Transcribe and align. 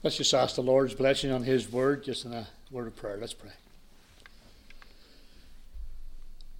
Let's 0.00 0.16
just 0.16 0.32
ask 0.32 0.54
the 0.54 0.62
Lord's 0.62 0.94
blessing 0.94 1.32
on 1.32 1.42
His 1.42 1.72
word, 1.72 2.04
just 2.04 2.24
in 2.24 2.32
a 2.32 2.46
word 2.70 2.86
of 2.86 2.94
prayer. 2.94 3.18
Let's 3.20 3.32
pray. 3.32 3.50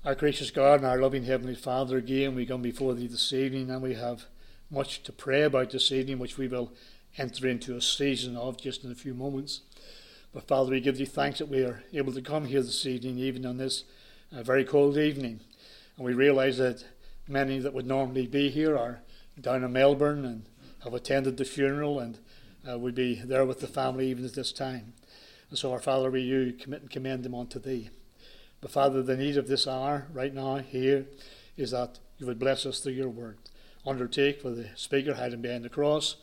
Our 0.05 0.17
gracious 0.17 0.51
God 0.51 0.81
and 0.81 0.87
our 0.87 1.01
loving 1.01 1.23
Heavenly 1.23 1.55
Father, 1.55 1.99
again, 1.99 2.35
we 2.35 2.47
come 2.47 2.63
before 2.63 2.95
Thee 2.95 3.07
this 3.07 3.33
evening 3.33 3.71
and 3.71 3.81
we 3.81 3.95
have 3.95 4.25
much 4.73 5.05
to 5.05 5.13
pray 5.13 5.43
about 5.43 5.71
this 5.71 5.93
evening, 5.93 6.19
which 6.19 6.37
we 6.37 6.49
will 6.49 6.73
enter 7.17 7.47
into 7.47 7.77
a 7.77 7.81
season 7.81 8.37
of 8.37 8.61
just 8.61 8.83
in 8.83 8.91
a 8.91 8.97
few 8.97 9.15
moments. 9.15 9.61
But 10.35 10.49
Father, 10.49 10.73
we 10.73 10.81
give 10.81 10.99
Thee 10.99 11.05
thanks 11.05 11.39
that 11.39 11.49
we 11.49 11.63
are 11.63 11.85
able 11.93 12.13
to 12.15 12.23
come 12.23 12.47
here 12.47 12.63
this 12.63 12.87
evening, 12.87 13.19
even 13.19 13.47
on 13.47 13.59
this 13.59 13.85
uh, 14.37 14.43
very 14.43 14.65
cold 14.65 14.99
evening. 14.99 15.39
And 15.97 16.05
we 16.05 16.13
realize 16.13 16.59
that 16.59 16.85
many 17.29 17.61
that 17.61 17.73
would 17.73 17.87
normally 17.87 18.27
be 18.27 18.51
here 18.51 18.77
are 18.77 18.99
down 19.41 19.63
in 19.63 19.73
Melbourne 19.73 20.25
and 20.25 20.45
have 20.83 20.95
attended 20.95 21.37
the 21.37 21.45
funeral 21.45 22.01
and 22.01 22.19
uh, 22.69 22.79
would 22.79 22.95
be 22.95 23.17
there 23.17 23.45
with 23.45 23.61
the 23.61 23.67
family 23.67 24.09
even 24.09 24.25
at 24.25 24.35
this 24.35 24.53
time. 24.53 24.95
And 25.51 25.59
so, 25.59 25.73
our 25.73 25.81
Father, 25.81 26.11
we 26.11 26.21
you 26.21 26.53
commit 26.53 26.83
and 26.83 26.91
commend 26.91 27.25
them 27.25 27.35
unto 27.35 27.59
Thee. 27.59 27.91
But 28.61 28.71
Father, 28.71 29.03
the 29.03 29.17
need 29.17 29.37
of 29.37 29.49
this 29.49 29.67
hour, 29.67 30.07
right 30.13 30.35
now, 30.35 30.57
here, 30.57 31.07
is 31.57 31.71
that 31.71 31.99
you 32.19 32.27
would 32.27 32.39
bless 32.39 32.67
us 32.67 32.81
through 32.81 32.93
your 32.93 33.09
word. 33.09 33.39
Undertake 33.87 34.43
for 34.43 34.51
the 34.51 34.69
speaker 34.75 35.15
hiding 35.15 35.41
behind 35.41 35.65
the 35.65 35.69
cross, 35.69 36.17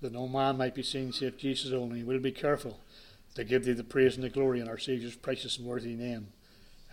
that 0.00 0.12
no 0.12 0.28
man 0.28 0.58
might 0.58 0.74
be 0.74 0.82
seen 0.82 1.12
save 1.12 1.38
Jesus 1.38 1.72
only. 1.72 2.04
We'll 2.04 2.20
be 2.20 2.32
careful 2.32 2.78
to 3.34 3.44
give 3.44 3.64
thee 3.64 3.72
the 3.72 3.84
praise 3.84 4.14
and 4.14 4.24
the 4.24 4.28
glory 4.28 4.60
in 4.60 4.68
our 4.68 4.78
Saviour's 4.78 5.16
precious 5.16 5.58
and 5.58 5.66
worthy 5.66 5.94
name. 5.94 6.28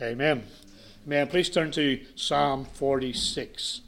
Amen. 0.01 0.43
Amen. 1.05 1.27
Please 1.27 1.49
turn 1.49 1.71
to 1.71 2.03
Psalm 2.15 2.65
46. 2.65 3.81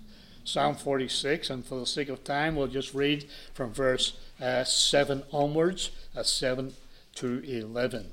Psalm 0.48 0.76
46, 0.76 1.50
and 1.50 1.66
for 1.66 1.78
the 1.78 1.86
sake 1.86 2.08
of 2.08 2.24
time, 2.24 2.56
we'll 2.56 2.68
just 2.68 2.94
read 2.94 3.26
from 3.54 3.74
verse 3.74 4.18
uh, 4.42 4.64
7 4.64 5.24
onwards, 5.34 5.92
uh, 6.16 6.24
7 6.24 6.74
to 7.16 7.44
11. 7.44 8.08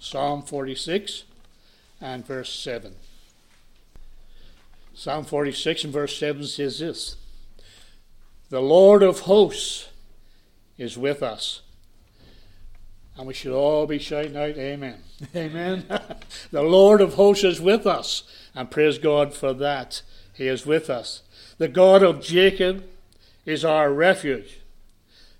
Psalm 0.00 0.42
46 0.42 1.22
and 2.00 2.26
verse 2.26 2.52
7. 2.52 2.96
Psalm 4.92 5.24
46 5.24 5.84
and 5.84 5.92
verse 5.92 6.18
7 6.18 6.44
says 6.48 6.80
this 6.80 7.14
The 8.50 8.60
Lord 8.60 9.04
of 9.04 9.20
hosts 9.20 9.90
is 10.76 10.98
with 10.98 11.22
us. 11.22 11.60
And 13.16 13.28
we 13.28 13.34
should 13.34 13.54
all 13.54 13.86
be 13.86 14.00
shouting 14.00 14.36
out, 14.36 14.56
Amen. 14.58 14.98
Amen. 15.36 15.86
the 16.50 16.62
Lord 16.62 17.00
of 17.00 17.14
hosts 17.14 17.44
is 17.44 17.60
with 17.60 17.86
us. 17.86 18.24
And 18.52 18.68
praise 18.68 18.98
God 18.98 19.32
for 19.32 19.52
that. 19.52 20.02
He 20.34 20.48
is 20.48 20.66
with 20.66 20.90
us. 20.90 21.22
The 21.58 21.68
God 21.68 22.02
of 22.02 22.20
Jacob 22.20 22.84
is 23.46 23.64
our 23.64 23.92
refuge. 23.92 24.60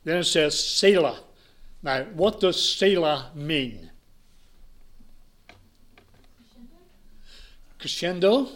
Then 0.04 0.18
it 0.18 0.24
says 0.24 0.58
Selah. 0.58 1.20
Now, 1.82 2.04
what 2.14 2.40
does 2.40 2.76
Selah 2.76 3.30
mean? 3.34 3.90
Crescendo, 7.78 8.48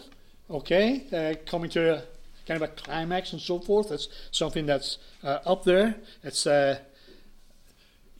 okay, 0.49 1.05
uh, 1.13 1.49
coming 1.49 1.69
to 1.71 1.97
a 1.97 2.01
kind 2.47 2.63
of 2.63 2.69
a 2.69 2.73
climax 2.73 3.31
and 3.33 3.41
so 3.41 3.59
forth. 3.59 3.91
It's 3.91 4.07
something 4.31 4.65
that's 4.65 4.97
uh, 5.23 5.39
up 5.45 5.63
there. 5.63 5.95
It's 6.23 6.47
uh, 6.47 6.79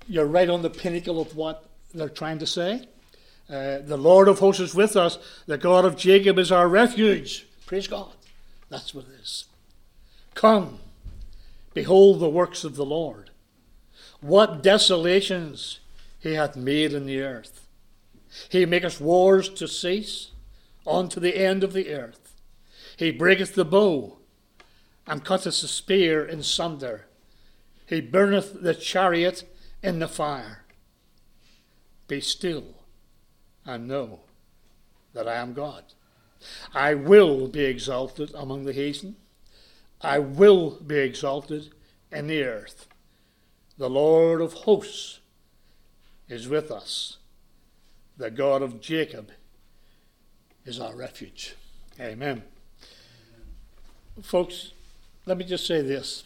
you're 0.08 0.28
right 0.28 0.50
on 0.50 0.62
the 0.62 0.70
pinnacle 0.70 1.20
of 1.20 1.36
what 1.36 1.66
they're 1.94 2.10
trying 2.10 2.38
to 2.40 2.46
say. 2.46 2.88
Uh, 3.50 3.80
the 3.80 3.98
Lord 3.98 4.28
of 4.28 4.38
hosts 4.38 4.62
is 4.62 4.76
with 4.76 4.96
us. 4.96 5.18
The 5.48 5.58
God 5.58 5.86
of 5.86 5.98
Jacob 5.98 6.38
is 6.38 6.52
our 6.52 6.68
refuge. 6.68 7.48
Praise 7.70 7.88
God. 7.88 8.14
That's 8.70 8.96
what 8.96 9.06
it 9.06 9.22
is. 9.22 9.46
Come, 10.34 10.80
behold 11.76 12.20
the 12.20 12.28
works 12.28 12.64
of 12.64 12.76
the 12.76 12.84
Lord. 12.84 13.30
What 14.22 14.64
desolations 14.64 15.80
he 16.20 16.34
hath 16.34 16.56
made 16.56 16.94
in 16.94 17.06
the 17.06 17.22
earth. 17.22 17.68
He 18.50 18.66
maketh 18.66 19.00
wars 19.00 19.50
to 19.50 19.68
cease 19.68 20.32
unto 20.88 21.20
the 21.20 21.38
end 21.38 21.64
of 21.64 21.74
the 21.74 21.94
earth. 21.94 22.34
He 22.98 23.12
breaketh 23.12 23.54
the 23.54 23.66
bow 23.66 24.18
and 25.06 25.24
cutteth 25.24 25.62
the 25.62 25.68
spear 25.68 26.26
in 26.26 26.42
sunder. 26.42 27.06
He 27.86 28.02
burneth 28.02 28.64
the 28.64 28.74
chariot 28.74 29.44
in 29.84 30.00
the 30.00 30.08
fire. 30.08 30.64
Be 32.08 32.20
still 32.20 32.64
and 33.64 33.88
know 33.88 34.22
that 35.14 35.28
I 35.28 35.36
am 35.36 35.54
God. 35.54 35.84
I 36.74 36.94
will 36.94 37.48
be 37.48 37.66
exalted 37.66 38.32
among 38.34 38.66
the 38.66 38.74
heathen. 38.74 39.16
I 40.02 40.20
will 40.20 40.72
be 40.80 40.98
exalted 40.98 41.74
in 42.12 42.28
the 42.28 42.44
earth. 42.44 42.88
The 43.78 43.90
Lord 43.90 44.42
of 44.42 44.54
hosts 44.54 45.20
is 46.28 46.48
with 46.48 46.72
us. 46.72 47.18
The 48.18 48.32
God 48.32 48.62
of 48.62 48.82
Jacob 48.82 49.32
is 50.66 50.80
our 50.80 50.96
refuge. 50.96 51.56
Amen. 52.00 52.44
Folks, 54.22 54.74
let 55.26 55.38
me 55.38 55.46
just 55.46 55.66
say 55.66 55.82
this. 55.82 56.24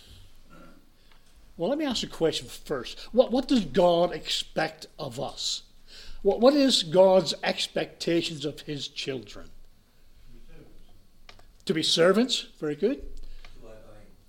Well, 1.57 1.69
let 1.69 1.78
me 1.78 1.85
ask 1.85 2.03
a 2.03 2.07
question 2.07 2.47
first. 2.47 3.00
What, 3.12 3.31
what 3.31 3.47
does 3.47 3.66
God 3.66 4.12
expect 4.12 4.88
of 4.97 5.19
us? 5.19 5.63
What, 6.24 6.40
what 6.40 6.56
is 6.56 6.84
God's 6.84 7.35
expectations 7.44 8.45
of 8.45 8.62
his 8.62 8.88
children? 8.88 9.50
To 11.66 11.74
be 11.74 11.84
servants, 11.84 12.47
very 12.59 12.75
good. 12.75 13.01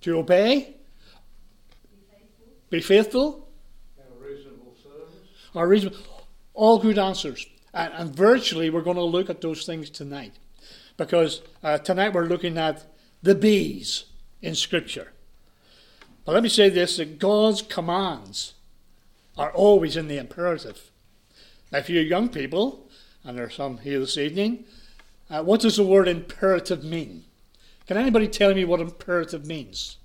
To 0.01 0.19
obey. 0.19 0.75
Be 2.69 2.81
faithful. 2.81 3.49
reasonable 4.19 4.75
service. 4.81 5.29
Are 5.55 5.67
reasonable. 5.67 6.27
All 6.53 6.79
good 6.79 6.97
answers. 6.97 7.45
And, 7.73 7.93
and, 7.93 8.15
virtually, 8.15 8.69
we're 8.69 8.81
going 8.81 8.95
to 8.97 9.03
look 9.03 9.29
at 9.29 9.41
those 9.41 9.65
things 9.65 9.89
tonight. 9.89 10.33
Because 10.97 11.41
uh, 11.63 11.77
tonight 11.79 12.13
we're 12.13 12.25
looking 12.25 12.57
at 12.57 12.85
the 13.21 13.35
bees 13.35 14.05
in 14.41 14.55
Scripture. 14.55 15.11
But 16.23 16.33
let 16.33 16.43
me 16.43 16.49
say 16.49 16.69
this 16.69 16.97
that 16.97 17.19
God's 17.19 17.61
commands 17.61 18.53
are 19.37 19.51
always 19.51 19.97
in 19.97 20.07
the 20.07 20.17
imperative. 20.17 20.91
Now, 21.71 21.79
if 21.79 21.89
you're 21.89 22.03
young 22.03 22.29
people, 22.29 22.89
and 23.23 23.37
there 23.37 23.45
are 23.45 23.49
some 23.49 23.79
here 23.79 23.99
this 23.99 24.17
evening, 24.17 24.65
uh, 25.29 25.43
what 25.43 25.61
does 25.61 25.77
the 25.77 25.83
word 25.83 26.07
imperative 26.07 26.83
mean? 26.83 27.23
Can 27.87 27.97
anybody 27.97 28.27
tell 28.27 28.53
me 28.53 28.65
what 28.65 28.79
imperative 28.79 29.45
means? 29.45 29.97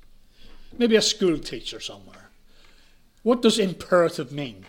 Maybe 0.76 0.97
a 0.97 1.03
school 1.03 1.38
teacher 1.38 1.81
somewhere. 1.81 2.31
What 3.22 3.42
does 3.42 3.59
imperative 3.59 4.32
mean? 4.32 4.66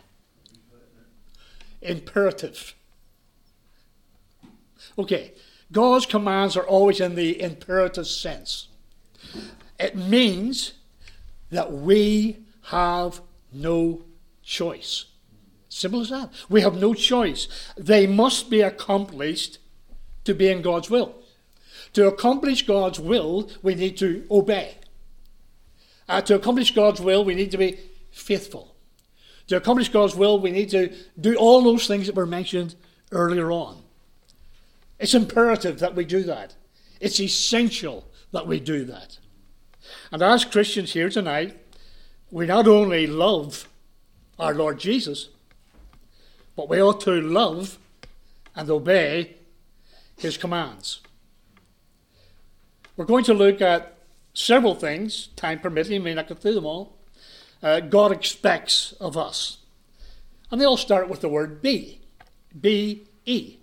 Imperative. 1.81 2.73
Okay, 4.97 5.33
God's 5.71 6.05
commands 6.05 6.57
are 6.57 6.67
always 6.67 6.99
in 6.99 7.15
the 7.15 7.41
imperative 7.41 8.07
sense. 8.07 8.67
It 9.79 9.95
means 9.95 10.73
that 11.49 11.71
we 11.71 12.37
have 12.63 13.21
no 13.53 14.03
choice. 14.43 15.05
Simple 15.69 16.01
as 16.01 16.09
that. 16.09 16.29
We 16.49 16.61
have 16.61 16.75
no 16.75 16.93
choice. 16.93 17.47
They 17.77 18.05
must 18.05 18.49
be 18.49 18.61
accomplished 18.61 19.59
to 20.25 20.33
be 20.33 20.49
in 20.49 20.61
God's 20.61 20.89
will. 20.89 21.15
To 21.93 22.07
accomplish 22.07 22.65
God's 22.65 22.99
will, 22.99 23.49
we 23.61 23.75
need 23.75 23.97
to 23.97 24.25
obey. 24.31 24.75
Uh, 26.07 26.21
to 26.21 26.35
accomplish 26.35 26.71
God's 26.71 27.01
will, 27.01 27.23
we 27.23 27.35
need 27.35 27.51
to 27.51 27.57
be 27.57 27.79
faithful. 28.11 28.75
To 29.47 29.57
accomplish 29.57 29.89
God's 29.89 30.15
will, 30.15 30.39
we 30.39 30.51
need 30.51 30.69
to 30.69 30.93
do 31.19 31.35
all 31.35 31.61
those 31.61 31.87
things 31.87 32.07
that 32.07 32.15
were 32.15 32.25
mentioned 32.25 32.75
earlier 33.11 33.51
on. 33.51 33.81
It's 34.99 35.13
imperative 35.13 35.79
that 35.79 35.95
we 35.95 36.05
do 36.05 36.23
that. 36.23 36.55
It's 36.99 37.19
essential 37.19 38.05
that 38.31 38.47
we 38.47 38.59
do 38.59 38.85
that. 38.85 39.17
And 40.11 40.21
as 40.21 40.45
Christians 40.45 40.93
here 40.93 41.09
tonight, 41.09 41.57
we 42.29 42.45
not 42.45 42.67
only 42.67 43.07
love 43.07 43.67
our 44.39 44.53
Lord 44.53 44.79
Jesus, 44.79 45.29
but 46.55 46.69
we 46.69 46.81
ought 46.81 47.01
to 47.01 47.19
love 47.21 47.77
and 48.55 48.69
obey 48.69 49.35
his 50.21 50.37
commands. 50.37 51.01
We're 52.97 53.05
going 53.05 53.23
to 53.25 53.33
look 53.33 53.61
at 53.61 53.97
several 54.33 54.75
things, 54.75 55.27
time 55.35 55.59
permitting, 55.59 56.03
may 56.03 56.13
not 56.13 56.27
get 56.27 56.39
through 56.39 56.53
them 56.53 56.65
all, 56.65 56.97
uh, 57.63 57.79
God 57.79 58.11
expects 58.11 58.93
of 58.93 59.17
us. 59.17 59.57
And 60.49 60.59
they 60.59 60.65
all 60.65 60.77
start 60.77 61.09
with 61.09 61.21
the 61.21 61.29
word 61.29 61.61
be. 61.61 62.01
B 62.59 63.03
E. 63.25 63.57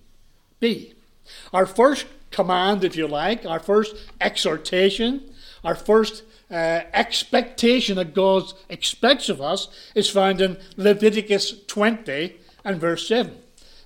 Our 1.53 1.67
first 1.67 2.07
command, 2.31 2.85
if 2.85 2.97
you 2.97 3.07
like, 3.07 3.45
our 3.45 3.61
first 3.61 3.97
exhortation, 4.21 5.31
our 5.63 5.75
first 5.75 6.23
uh, 6.51 6.83
expectation 6.95 7.97
that 7.97 8.15
God 8.15 8.53
expects 8.69 9.29
of 9.29 9.41
us 9.41 9.69
is 9.95 10.09
found 10.09 10.41
in 10.41 10.59
Leviticus 10.77 11.65
20 11.67 12.37
and 12.65 12.81
verse 12.81 13.07
7. 13.09 13.37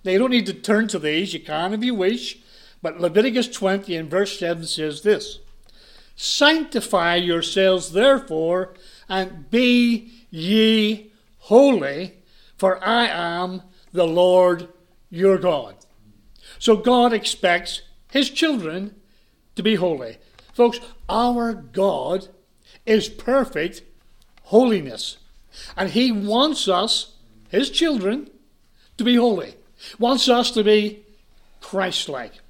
Now, 0.05 0.13
you 0.13 0.19
don't 0.19 0.31
need 0.31 0.47
to 0.47 0.55
turn 0.55 0.89
to 0.89 0.99
these, 0.99 1.35
you 1.35 1.41
can 1.41 1.73
if 1.73 1.83
you 1.83 1.95
wish, 1.95 2.39
but 2.83 3.01
Leviticus 3.01 3.49
20 3.49 3.97
and 3.97 4.11
verse 4.11 4.39
7 4.39 4.65
says 4.67 5.03
this 5.03 5.39
Sanctify 6.17 7.17
yourselves, 7.17 7.93
therefore, 7.93 8.75
and 9.09 9.51
be 9.51 10.13
ye 10.31 11.11
holy, 11.39 12.15
for 12.57 12.85
I 12.85 13.07
am 13.07 13.63
the 13.93 14.07
Lord 14.07 14.69
your 15.11 15.39
God. 15.39 15.77
So 16.59 16.77
God 16.77 17.13
expects 17.13 17.83
his 18.11 18.31
children 18.31 18.95
to 19.57 19.63
be 19.63 19.77
holy. 19.77 20.19
Folks, 20.53 20.81
our 21.09 21.55
God 21.55 22.29
is 22.87 23.09
perfect 23.09 23.83
holiness. 24.45 25.19
And 25.77 25.91
he 25.91 26.13
wants 26.13 26.69
us, 26.69 27.15
his 27.49 27.71
children, 27.71 28.31
to 28.97 29.05
be 29.05 29.17
holy. 29.17 29.55
Wants 29.99 30.29
us 30.29 30.51
to 30.53 30.63
be 30.63 31.05
Christ 31.61 32.09
like. 32.09 32.42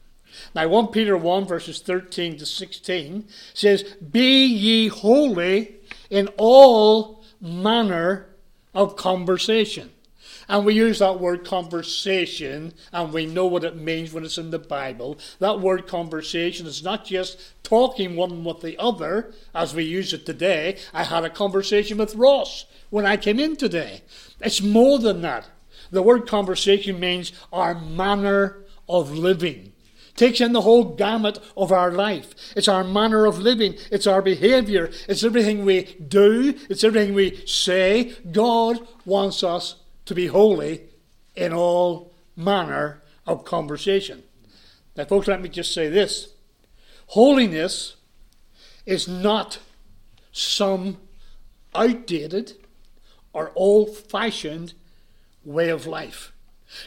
Now, 0.55 0.69
1 0.69 0.89
Peter 0.89 1.17
1, 1.17 1.47
verses 1.47 1.81
13 1.81 2.37
to 2.39 2.47
16 2.47 3.27
says, 3.55 3.83
Be 3.95 4.45
ye 4.47 4.89
holy 4.89 5.77
in 6.11 6.29
all 6.37 7.25
manner 7.41 8.29
of 8.75 8.97
conversation. 8.97 9.91
And 10.49 10.67
we 10.67 10.75
use 10.75 10.99
that 10.99 11.21
word 11.21 11.45
conversation, 11.45 12.75
and 12.93 13.13
we 13.13 13.27
know 13.27 13.47
what 13.47 13.65
it 13.65 13.77
means 13.77 14.13
when 14.13 14.25
it's 14.25 14.39
in 14.39 14.51
the 14.51 14.59
Bible. 14.59 15.19
That 15.39 15.61
word 15.61 15.87
conversation 15.87 16.67
is 16.67 16.83
not 16.83 17.05
just 17.07 17.41
talking 17.63 18.17
one 18.17 18.45
with 18.45 18.61
the 18.61 18.77
other, 18.79 19.33
as 19.55 19.75
we 19.75 19.85
use 19.85 20.13
it 20.13 20.27
today. 20.27 20.79
I 20.93 21.05
had 21.05 21.25
a 21.25 21.31
conversation 21.31 21.99
with 21.99 22.17
Ross 22.17 22.67
when 22.91 23.07
I 23.07 23.17
came 23.17 23.41
in 23.41 23.57
today. 23.57 24.03
It's 24.41 24.61
more 24.61 24.99
than 24.99 25.23
that. 25.23 25.49
The 25.91 26.03
word 26.03 26.27
conversation 26.27 26.99
means 27.01 27.33
our 27.53 27.75
manner 27.75 28.65
of 28.89 29.13
living. 29.13 29.72
Takes 30.15 30.41
in 30.41 30.53
the 30.53 30.61
whole 30.61 30.85
gamut 30.85 31.39
of 31.57 31.73
our 31.73 31.91
life. 31.91 32.35
It's 32.55 32.69
our 32.69 32.85
manner 32.85 33.25
of 33.25 33.39
living. 33.39 33.77
It's 33.91 34.07
our 34.07 34.21
behavior. 34.21 34.91
It's 35.09 35.25
everything 35.25 35.65
we 35.65 35.85
do. 36.07 36.55
It's 36.69 36.85
everything 36.85 37.15
we 37.15 37.45
say. 37.47 38.15
God 38.31 38.87
wants 39.07 39.43
us 39.43 39.77
to 40.05 40.15
be 40.15 40.27
holy 40.27 40.83
in 41.35 41.53
all 41.53 42.13
manner 42.37 43.03
of 43.27 43.45
conversation. 43.45 44.23
Now, 44.97 45.05
folks, 45.05 45.29
let 45.29 45.41
me 45.41 45.49
just 45.49 45.73
say 45.73 45.89
this 45.89 46.35
holiness 47.09 47.97
is 48.85 49.09
not 49.09 49.59
some 50.33 50.99
outdated 51.75 52.55
or 53.33 53.53
old 53.55 53.97
fashioned 53.97 54.75
way 55.45 55.69
of 55.69 55.87
life. 55.87 56.32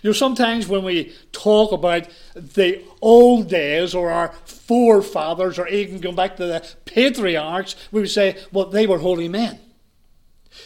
You 0.01 0.09
know, 0.09 0.13
sometimes 0.13 0.67
when 0.67 0.83
we 0.83 1.13
talk 1.31 1.71
about 1.71 2.07
the 2.35 2.83
old 3.01 3.49
days 3.49 3.93
or 3.93 4.11
our 4.11 4.33
forefathers 4.45 5.59
or 5.59 5.67
even 5.67 5.99
going 5.99 6.15
back 6.15 6.37
to 6.37 6.45
the 6.45 6.67
patriarchs, 6.85 7.75
we 7.91 8.01
would 8.01 8.09
say, 8.09 8.37
well, 8.51 8.65
they 8.65 8.87
were 8.87 8.99
holy 8.99 9.27
men. 9.27 9.59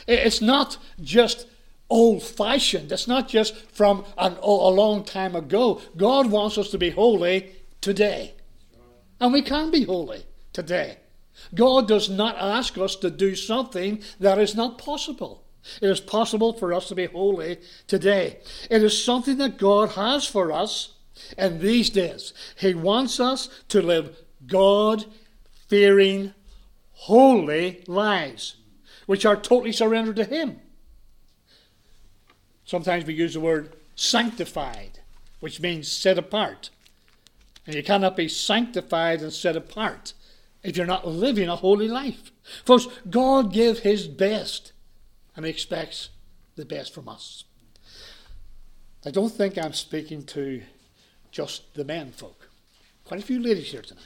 It's 0.07 0.41
not 0.41 0.77
just 1.01 1.47
old 1.89 2.21
fashioned, 2.21 2.91
it's 2.91 3.07
not 3.07 3.27
just 3.27 3.55
from 3.71 4.05
an, 4.17 4.37
a 4.41 4.49
long 4.49 5.03
time 5.03 5.35
ago. 5.35 5.81
God 5.97 6.29
wants 6.29 6.57
us 6.57 6.69
to 6.71 6.77
be 6.77 6.91
holy 6.91 7.51
today. 7.81 8.33
And 9.19 9.33
we 9.33 9.41
can 9.41 9.71
be 9.71 9.83
holy 9.83 10.23
today. 10.53 10.97
God 11.53 11.87
does 11.87 12.09
not 12.09 12.35
ask 12.37 12.77
us 12.77 12.95
to 12.97 13.09
do 13.09 13.35
something 13.35 14.01
that 14.19 14.37
is 14.37 14.55
not 14.55 14.77
possible. 14.77 15.43
It 15.81 15.89
is 15.89 15.99
possible 15.99 16.53
for 16.53 16.73
us 16.73 16.87
to 16.89 16.95
be 16.95 17.05
holy 17.05 17.57
today. 17.87 18.39
It 18.69 18.83
is 18.83 19.03
something 19.03 19.37
that 19.37 19.57
God 19.57 19.91
has 19.91 20.25
for 20.25 20.51
us 20.51 20.93
in 21.37 21.59
these 21.59 21.89
days. 21.89 22.33
He 22.57 22.73
wants 22.73 23.19
us 23.19 23.49
to 23.69 23.81
live 23.81 24.17
God 24.45 25.05
fearing, 25.67 26.33
holy 26.91 27.83
lives, 27.87 28.55
which 29.05 29.25
are 29.25 29.35
totally 29.35 29.71
surrendered 29.71 30.15
to 30.17 30.25
Him. 30.25 30.59
Sometimes 32.65 33.05
we 33.05 33.13
use 33.13 33.33
the 33.33 33.39
word 33.39 33.73
sanctified, 33.95 34.99
which 35.39 35.59
means 35.59 35.91
set 35.91 36.17
apart. 36.17 36.69
And 37.65 37.75
you 37.75 37.83
cannot 37.83 38.15
be 38.15 38.27
sanctified 38.27 39.21
and 39.21 39.33
set 39.33 39.55
apart 39.55 40.13
if 40.63 40.75
you're 40.75 40.85
not 40.85 41.07
living 41.07 41.49
a 41.49 41.55
holy 41.55 41.87
life. 41.87 42.31
Folks, 42.65 42.87
God 43.09 43.53
gave 43.53 43.79
His 43.79 44.07
best 44.07 44.71
and 45.39 45.45
expects 45.45 46.09
the 46.57 46.65
best 46.65 46.93
from 46.93 47.07
us. 47.07 47.45
I 49.05 49.09
don't 49.09 49.29
think 49.29 49.57
I'm 49.57 49.71
speaking 49.71 50.25
to 50.25 50.61
just 51.31 51.73
the 51.75 51.85
men 51.85 52.11
folk. 52.11 52.49
Quite 53.05 53.21
a 53.21 53.25
few 53.25 53.39
ladies 53.39 53.71
here 53.71 53.81
tonight. 53.81 54.03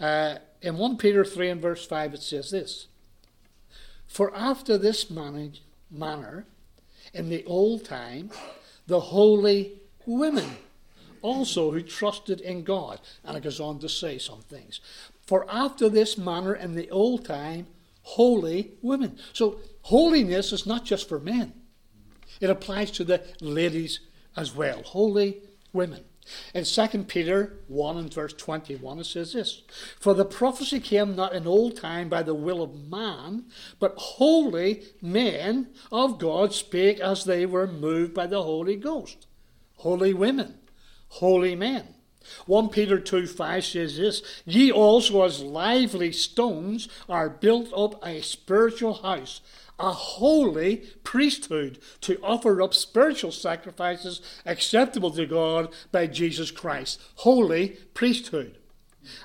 Uh, 0.00 0.38
in 0.62 0.78
1 0.78 0.96
Peter 0.96 1.26
3 1.26 1.50
and 1.50 1.60
verse 1.60 1.86
5, 1.86 2.14
it 2.14 2.22
says 2.22 2.50
this 2.50 2.86
For 4.06 4.34
after 4.34 4.78
this 4.78 5.10
manage, 5.10 5.60
manner, 5.90 6.46
in 7.12 7.28
the 7.28 7.44
old 7.44 7.84
time, 7.84 8.30
the 8.86 9.00
holy 9.00 9.72
women 10.06 10.56
also 11.20 11.70
who 11.70 11.82
trusted 11.82 12.40
in 12.40 12.64
God. 12.64 12.98
And 13.22 13.36
it 13.36 13.42
goes 13.42 13.60
on 13.60 13.78
to 13.80 13.90
say 13.90 14.16
some 14.16 14.40
things. 14.40 14.80
For 15.26 15.44
after 15.50 15.90
this 15.90 16.16
manner 16.16 16.54
in 16.54 16.76
the 16.76 16.90
old 16.90 17.26
time, 17.26 17.66
holy 18.04 18.70
women. 18.80 19.18
So 19.34 19.58
holiness 19.84 20.52
is 20.52 20.66
not 20.66 20.84
just 20.84 21.08
for 21.08 21.18
men, 21.18 21.52
it 22.40 22.50
applies 22.50 22.90
to 22.92 23.04
the 23.04 23.22
ladies 23.40 24.00
as 24.36 24.54
well. 24.54 24.82
Holy 24.82 25.42
women. 25.72 26.04
In 26.54 26.64
2 26.64 27.04
Peter 27.04 27.58
1 27.68 27.96
and 27.98 28.12
verse 28.12 28.32
21, 28.32 29.00
it 29.00 29.04
says 29.04 29.34
this 29.34 29.62
For 30.00 30.14
the 30.14 30.24
prophecy 30.24 30.80
came 30.80 31.14
not 31.14 31.34
in 31.34 31.46
old 31.46 31.76
time 31.76 32.08
by 32.08 32.22
the 32.22 32.34
will 32.34 32.62
of 32.62 32.88
man, 32.88 33.44
but 33.78 33.94
holy 33.96 34.84
men 35.02 35.68
of 35.92 36.18
God 36.18 36.54
spake 36.54 36.98
as 37.00 37.24
they 37.24 37.44
were 37.44 37.66
moved 37.66 38.14
by 38.14 38.26
the 38.26 38.42
Holy 38.42 38.76
Ghost. 38.76 39.26
Holy 39.76 40.14
women, 40.14 40.58
holy 41.08 41.54
men. 41.54 41.94
1 42.46 42.68
Peter 42.68 42.98
2 42.98 43.26
5 43.26 43.64
says 43.64 43.96
this 43.96 44.22
Ye 44.44 44.70
also, 44.70 45.22
as 45.22 45.42
lively 45.42 46.12
stones, 46.12 46.88
are 47.08 47.28
built 47.28 47.72
up 47.76 48.04
a 48.04 48.22
spiritual 48.22 48.94
house, 48.94 49.40
a 49.78 49.92
holy 49.92 50.76
priesthood, 51.02 51.78
to 52.02 52.20
offer 52.22 52.62
up 52.62 52.74
spiritual 52.74 53.32
sacrifices 53.32 54.20
acceptable 54.46 55.10
to 55.12 55.26
God 55.26 55.72
by 55.90 56.06
Jesus 56.06 56.50
Christ. 56.50 57.00
Holy 57.16 57.70
priesthood. 57.94 58.56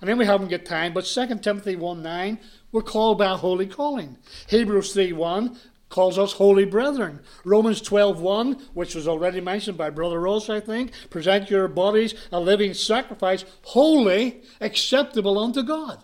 And 0.01 0.09
then 0.09 0.17
we 0.17 0.25
haven't 0.25 0.49
got 0.49 0.65
time, 0.65 0.93
but 0.93 1.05
2 1.05 1.39
Timothy 1.39 1.75
1 1.75 2.03
9, 2.03 2.39
we're 2.71 2.81
called 2.81 3.17
by 3.17 3.31
a 3.31 3.37
holy 3.37 3.65
calling. 3.65 4.17
Hebrews 4.47 4.93
3 4.93 5.13
1, 5.13 5.57
calls 5.89 6.17
us 6.17 6.33
holy 6.33 6.65
brethren. 6.65 7.19
Romans 7.43 7.81
12:1, 7.81 8.61
which 8.73 8.95
was 8.95 9.07
already 9.07 9.41
mentioned 9.41 9.77
by 9.77 9.89
Brother 9.89 10.19
Ross, 10.19 10.49
I 10.49 10.59
think, 10.59 10.91
present 11.09 11.49
your 11.49 11.67
bodies 11.67 12.13
a 12.31 12.39
living 12.39 12.73
sacrifice, 12.73 13.43
holy, 13.63 14.41
acceptable 14.61 15.37
unto 15.37 15.63
God. 15.63 16.03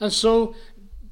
And 0.00 0.12
so 0.12 0.54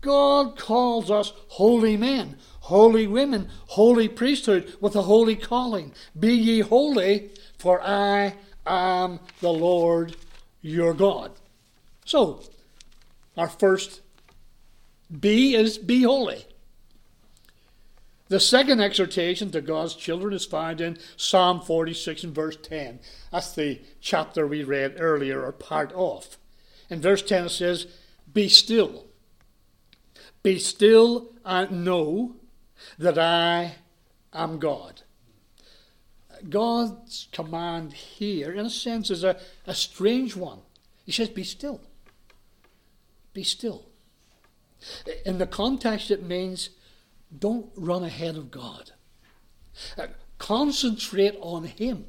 God 0.00 0.58
calls 0.58 1.10
us 1.10 1.32
holy 1.48 1.96
men, 1.96 2.36
holy 2.60 3.06
women, 3.06 3.48
holy 3.68 4.08
priesthood 4.08 4.74
with 4.80 4.96
a 4.96 5.02
holy 5.02 5.36
calling. 5.36 5.92
Be 6.18 6.34
ye 6.34 6.60
holy, 6.60 7.30
for 7.58 7.80
I 7.82 8.34
am 8.66 9.20
the 9.40 9.52
Lord 9.52 10.16
your 10.60 10.94
God. 10.94 11.32
So, 12.04 12.42
our 13.36 13.48
first 13.48 14.00
B 15.20 15.54
is 15.54 15.78
be 15.78 16.02
holy. 16.02 16.46
The 18.28 18.40
second 18.40 18.80
exhortation 18.80 19.50
to 19.50 19.60
God's 19.60 19.94
children 19.94 20.32
is 20.32 20.46
found 20.46 20.80
in 20.80 20.98
Psalm 21.16 21.60
46 21.60 22.24
and 22.24 22.34
verse 22.34 22.56
10. 22.56 23.00
That's 23.30 23.54
the 23.54 23.80
chapter 24.00 24.46
we 24.46 24.64
read 24.64 24.96
earlier, 24.98 25.44
or 25.44 25.52
part 25.52 25.92
of. 25.92 26.38
In 26.88 27.02
verse 27.02 27.22
10 27.22 27.46
it 27.46 27.50
says, 27.50 27.86
Be 28.32 28.48
still. 28.48 29.04
Be 30.42 30.58
still 30.58 31.32
and 31.44 31.84
know 31.84 32.36
that 32.98 33.18
I 33.18 33.76
am 34.32 34.58
God. 34.58 35.02
God's 36.48 37.28
command 37.32 37.92
here, 37.92 38.52
in 38.52 38.66
a 38.66 38.70
sense, 38.70 39.10
is 39.10 39.24
a, 39.24 39.38
a 39.66 39.74
strange 39.74 40.34
one. 40.34 40.60
He 41.04 41.12
says, 41.12 41.28
Be 41.28 41.44
still. 41.44 41.80
Be 43.32 43.42
still. 43.42 43.86
In 45.24 45.38
the 45.38 45.46
context, 45.46 46.10
it 46.10 46.22
means 46.22 46.70
don't 47.38 47.70
run 47.76 48.04
ahead 48.04 48.36
of 48.36 48.50
God. 48.50 48.92
Uh, 49.96 50.08
concentrate 50.38 51.36
on 51.40 51.64
Him. 51.64 52.06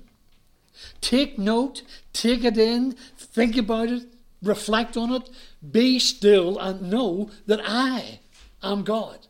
Take 1.02 1.40
note, 1.40 1.84
take 2.14 2.44
it 2.44 2.58
in, 2.58 2.94
think 3.18 3.58
about 3.58 3.90
it, 3.90 4.04
reflect 4.42 4.98
on 4.98 5.14
it, 5.14 5.30
be 5.72 6.00
still, 6.00 6.60
and 6.60 6.90
know 6.90 7.30
that 7.46 7.62
I 7.64 8.20
am 8.62 8.84
God. 8.84 9.28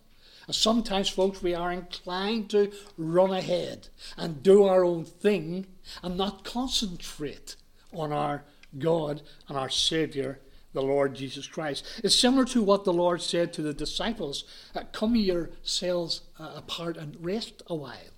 And 0.48 0.56
sometimes, 0.56 1.10
folks, 1.10 1.42
we 1.42 1.54
are 1.56 1.72
inclined 1.72 2.50
to 2.52 2.72
run 2.98 3.32
ahead 3.32 3.90
and 4.18 4.44
do 4.44 4.64
our 4.64 4.84
own 4.84 5.06
thing 5.06 5.68
and 6.04 6.18
not 6.18 6.44
concentrate 6.44 7.56
on 7.92 8.12
our 8.12 8.44
God 8.78 9.22
and 9.48 9.58
our 9.58 9.70
Saviour 9.70 10.40
the 10.76 10.84
Lord 10.84 11.16
Jesus 11.16 11.48
Christ. 11.48 11.84
It's 12.04 12.16
similar 12.16 12.46
to 12.46 12.62
what 12.62 12.84
the 12.84 12.94
Lord 12.94 13.22
said 13.22 13.52
to 13.54 13.64
the 13.64 13.74
disciples 13.74 14.44
uh, 14.76 14.84
Come 14.92 15.16
yourselves 15.16 16.22
uh, 16.40 16.52
apart 16.56 16.98
and 16.98 17.18
rest 17.20 17.64
a 17.66 17.74
while. 17.74 18.12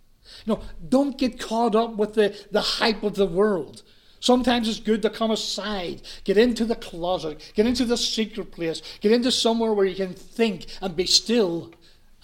No, 0.46 0.62
don't 0.90 1.18
get 1.18 1.40
caught 1.40 1.76
up 1.76 1.96
with 1.96 2.16
the, 2.16 2.38
the 2.52 2.62
hype 2.62 3.04
of 3.04 3.16
the 3.16 3.26
world. 3.26 3.84
Sometimes 4.20 4.68
it's 4.68 4.80
good 4.80 5.04
to 5.04 5.10
come 5.10 5.32
aside, 5.32 6.02
get 6.24 6.38
into 6.38 6.66
the 6.66 6.76
closet, 6.76 7.52
get 7.54 7.68
into 7.68 7.86
the 7.86 7.96
secret 7.96 8.52
place, 8.52 8.82
get 9.00 9.12
into 9.12 9.32
somewhere 9.32 9.72
where 9.72 9.86
you 9.86 9.96
can 9.96 10.14
think 10.14 10.66
and 10.82 10.96
be 10.96 11.06
still 11.06 11.72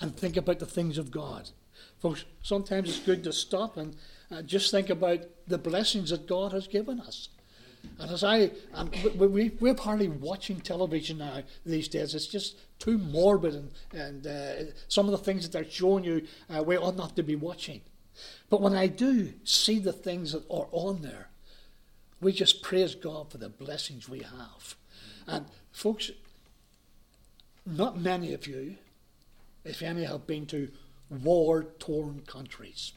and 0.02 0.18
think 0.18 0.36
about 0.36 0.60
the 0.60 0.66
things 0.66 0.98
of 0.98 1.12
God. 1.12 1.52
Folks, 2.00 2.26
sometimes 2.42 2.90
it's 2.90 3.00
good 3.00 3.24
to 3.24 3.32
stop 3.32 3.78
and 3.78 3.96
uh, 4.32 4.42
just 4.42 4.72
think 4.72 4.90
about 4.90 5.20
the 5.48 5.58
blessings 5.58 6.10
that 6.10 6.28
God 6.28 6.52
has 6.52 6.68
given 6.68 7.00
us. 7.00 7.30
And 8.00 8.12
as 8.12 8.24
I, 8.24 8.52
um, 8.74 8.92
we, 9.18 9.52
we, 9.60 9.70
are 9.70 9.76
hardly 9.76 10.08
watching 10.08 10.60
television 10.62 11.20
now 11.20 11.44
these 11.66 11.88
days. 11.88 12.16
It's 12.16 12.28
just 12.28 12.58
too 12.80 12.98
morbid, 12.98 13.56
and, 13.56 13.72
and 13.94 14.28
uh, 14.28 14.72
some 14.88 15.06
of 15.06 15.12
the 15.12 15.18
things 15.18 15.44
that 15.44 15.52
they're 15.52 15.70
showing 15.70 16.04
you, 16.04 16.26
uh, 16.50 16.64
we 16.64 16.78
ought 16.78 16.96
not 16.96 17.16
to 17.16 17.24
be 17.24 17.36
watching. 17.36 17.82
But 18.50 18.62
when 18.62 18.74
I 18.74 18.88
do 18.88 19.34
see 19.44 19.80
the 19.80 19.94
things 19.94 20.34
that 20.34 20.44
are 20.50 20.68
on 20.72 21.02
there, 21.02 21.30
we 22.22 22.32
just 22.32 22.62
praise 22.62 22.96
God 22.96 23.32
for 23.32 23.38
the 23.38 23.50
blessings 23.50 24.08
we 24.08 24.20
have. 24.20 24.76
And 25.28 25.46
folks, 25.72 26.12
not 27.66 28.00
many 28.00 28.34
of 28.34 28.48
you, 28.48 28.78
if 29.64 29.82
any, 29.82 30.04
have 30.04 30.28
been 30.28 30.46
to 30.48 30.70
war 31.10 31.64
torn 31.80 32.24
countries. 32.26 32.94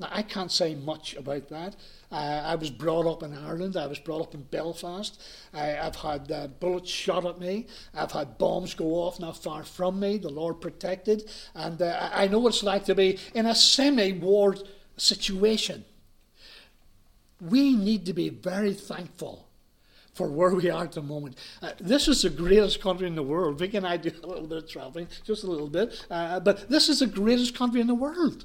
Now, 0.00 0.08
I 0.10 0.22
can't 0.22 0.50
say 0.50 0.74
much 0.74 1.14
about 1.14 1.48
that. 1.50 1.76
Uh, 2.10 2.42
I 2.44 2.56
was 2.56 2.70
brought 2.70 3.06
up 3.06 3.22
in 3.22 3.32
Ireland. 3.32 3.76
I 3.76 3.86
was 3.86 4.00
brought 4.00 4.22
up 4.22 4.34
in 4.34 4.42
Belfast. 4.42 5.22
I, 5.52 5.66
have 5.66 5.96
had 5.96 6.32
uh, 6.32 6.48
bullets 6.48 6.90
shot 6.90 7.24
at 7.24 7.38
me. 7.38 7.68
I've 7.94 8.10
had 8.10 8.36
bombs 8.36 8.74
go 8.74 8.86
off 8.94 9.20
not 9.20 9.36
far 9.36 9.62
from 9.62 10.00
me. 10.00 10.18
The 10.18 10.30
Lord 10.30 10.60
protected. 10.60 11.30
And 11.54 11.80
uh, 11.80 12.10
I 12.12 12.26
know 12.26 12.40
what 12.40 12.54
it's 12.54 12.64
like 12.64 12.84
to 12.86 12.94
be 12.94 13.18
in 13.34 13.46
a 13.46 13.54
semi 13.54 14.12
war 14.12 14.56
situation. 14.96 15.84
We 17.40 17.76
need 17.76 18.06
to 18.06 18.12
be 18.12 18.30
very 18.30 18.74
thankful 18.74 19.48
for 20.12 20.28
where 20.28 20.54
we 20.54 20.70
are 20.70 20.84
at 20.84 20.92
the 20.92 21.02
moment. 21.02 21.36
Uh, 21.62 21.72
this 21.80 22.08
is 22.08 22.22
the 22.22 22.30
greatest 22.30 22.80
country 22.80 23.06
in 23.06 23.14
the 23.14 23.22
world. 23.22 23.58
Vic 23.58 23.74
and 23.74 23.86
I 23.86 23.96
do 23.96 24.10
a 24.22 24.26
little 24.26 24.46
bit 24.46 24.58
of 24.58 24.68
traveling, 24.68 25.08
just 25.24 25.44
a 25.44 25.48
little 25.48 25.68
bit, 25.68 26.06
uh, 26.10 26.40
but 26.40 26.68
this 26.68 26.88
is 26.88 27.00
the 27.00 27.06
greatest 27.06 27.56
country 27.56 27.80
in 27.80 27.88
the 27.88 27.94
world. 27.94 28.44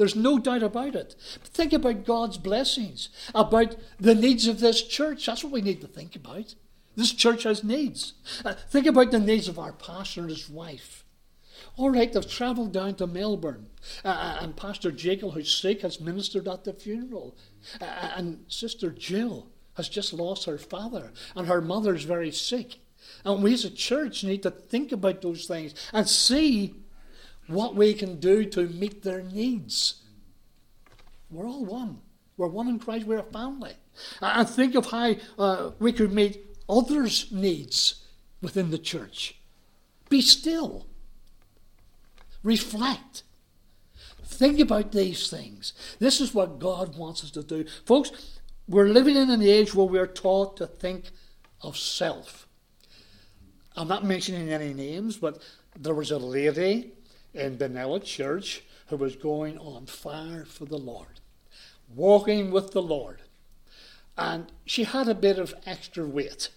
There's 0.00 0.16
no 0.16 0.38
doubt 0.38 0.62
about 0.62 0.94
it. 0.94 1.14
But 1.42 1.50
think 1.50 1.74
about 1.74 2.06
God's 2.06 2.38
blessings, 2.38 3.10
about 3.34 3.76
the 3.98 4.14
needs 4.14 4.46
of 4.46 4.58
this 4.58 4.80
church. 4.80 5.26
That's 5.26 5.44
what 5.44 5.52
we 5.52 5.60
need 5.60 5.82
to 5.82 5.86
think 5.86 6.16
about. 6.16 6.54
This 6.96 7.12
church 7.12 7.42
has 7.42 7.62
needs. 7.62 8.14
Uh, 8.42 8.54
think 8.70 8.86
about 8.86 9.10
the 9.10 9.20
needs 9.20 9.46
of 9.46 9.58
our 9.58 9.74
pastor 9.74 10.22
and 10.22 10.30
his 10.30 10.48
wife. 10.48 11.04
All 11.76 11.90
right, 11.90 12.10
they've 12.10 12.26
travelled 12.26 12.72
down 12.72 12.94
to 12.94 13.06
Melbourne, 13.06 13.66
uh, 14.02 14.08
uh 14.08 14.38
and 14.40 14.56
Pastor 14.56 14.90
Jacob, 14.90 15.34
who's 15.34 15.52
sick, 15.52 15.82
has 15.82 16.00
ministered 16.00 16.48
at 16.48 16.64
the 16.64 16.72
funeral. 16.72 17.36
Uh, 17.78 17.84
uh, 17.84 18.12
and 18.16 18.46
Sister 18.48 18.88
Jill 18.88 19.48
has 19.74 19.90
just 19.90 20.14
lost 20.14 20.46
her 20.46 20.56
father, 20.56 21.12
and 21.36 21.46
her 21.46 21.60
mother's 21.60 22.04
very 22.04 22.30
sick. 22.30 22.78
And 23.22 23.42
we 23.42 23.52
as 23.52 23.66
a 23.66 23.70
church 23.70 24.24
need 24.24 24.44
to 24.44 24.50
think 24.50 24.92
about 24.92 25.20
those 25.20 25.44
things 25.44 25.74
and 25.92 26.08
see 26.08 26.74
what 27.50 27.74
we 27.74 27.94
can 27.94 28.20
do 28.20 28.44
to 28.44 28.68
meet 28.68 29.02
their 29.02 29.22
needs. 29.22 30.02
We're 31.30 31.46
all 31.46 31.64
one. 31.64 32.00
We're 32.36 32.48
one 32.48 32.68
in 32.68 32.78
Christ. 32.78 33.06
We're 33.06 33.18
a 33.18 33.22
family. 33.22 33.74
And 34.20 34.48
think 34.48 34.74
of 34.74 34.86
how 34.86 35.14
uh, 35.38 35.70
we 35.78 35.92
could 35.92 36.12
meet 36.12 36.44
others' 36.68 37.30
needs 37.30 38.02
within 38.40 38.70
the 38.70 38.78
church. 38.78 39.36
Be 40.08 40.20
still. 40.20 40.86
Reflect. 42.42 43.22
Think 44.24 44.58
about 44.58 44.92
these 44.92 45.28
things. 45.28 45.74
This 45.98 46.20
is 46.20 46.32
what 46.32 46.58
God 46.58 46.96
wants 46.96 47.22
us 47.22 47.30
to 47.32 47.42
do. 47.42 47.66
Folks, 47.84 48.40
we're 48.66 48.88
living 48.88 49.16
in 49.16 49.28
an 49.28 49.42
age 49.42 49.74
where 49.74 49.86
we're 49.86 50.06
taught 50.06 50.56
to 50.56 50.66
think 50.66 51.10
of 51.60 51.76
self. 51.76 52.48
I'm 53.76 53.88
not 53.88 54.04
mentioning 54.04 54.50
any 54.50 54.72
names, 54.72 55.16
but 55.16 55.42
there 55.78 55.94
was 55.94 56.10
a 56.10 56.18
lady 56.18 56.92
in 57.34 57.56
Benalla 57.58 58.02
Church 58.02 58.62
who 58.88 58.96
was 58.96 59.16
going 59.16 59.56
on 59.58 59.86
fire 59.86 60.44
for 60.44 60.64
the 60.64 60.78
Lord, 60.78 61.20
walking 61.94 62.50
with 62.50 62.72
the 62.72 62.82
Lord. 62.82 63.20
And 64.18 64.50
she 64.66 64.84
had 64.84 65.08
a 65.08 65.14
bit 65.14 65.38
of 65.38 65.54
extra 65.64 66.06
weight. 66.06 66.50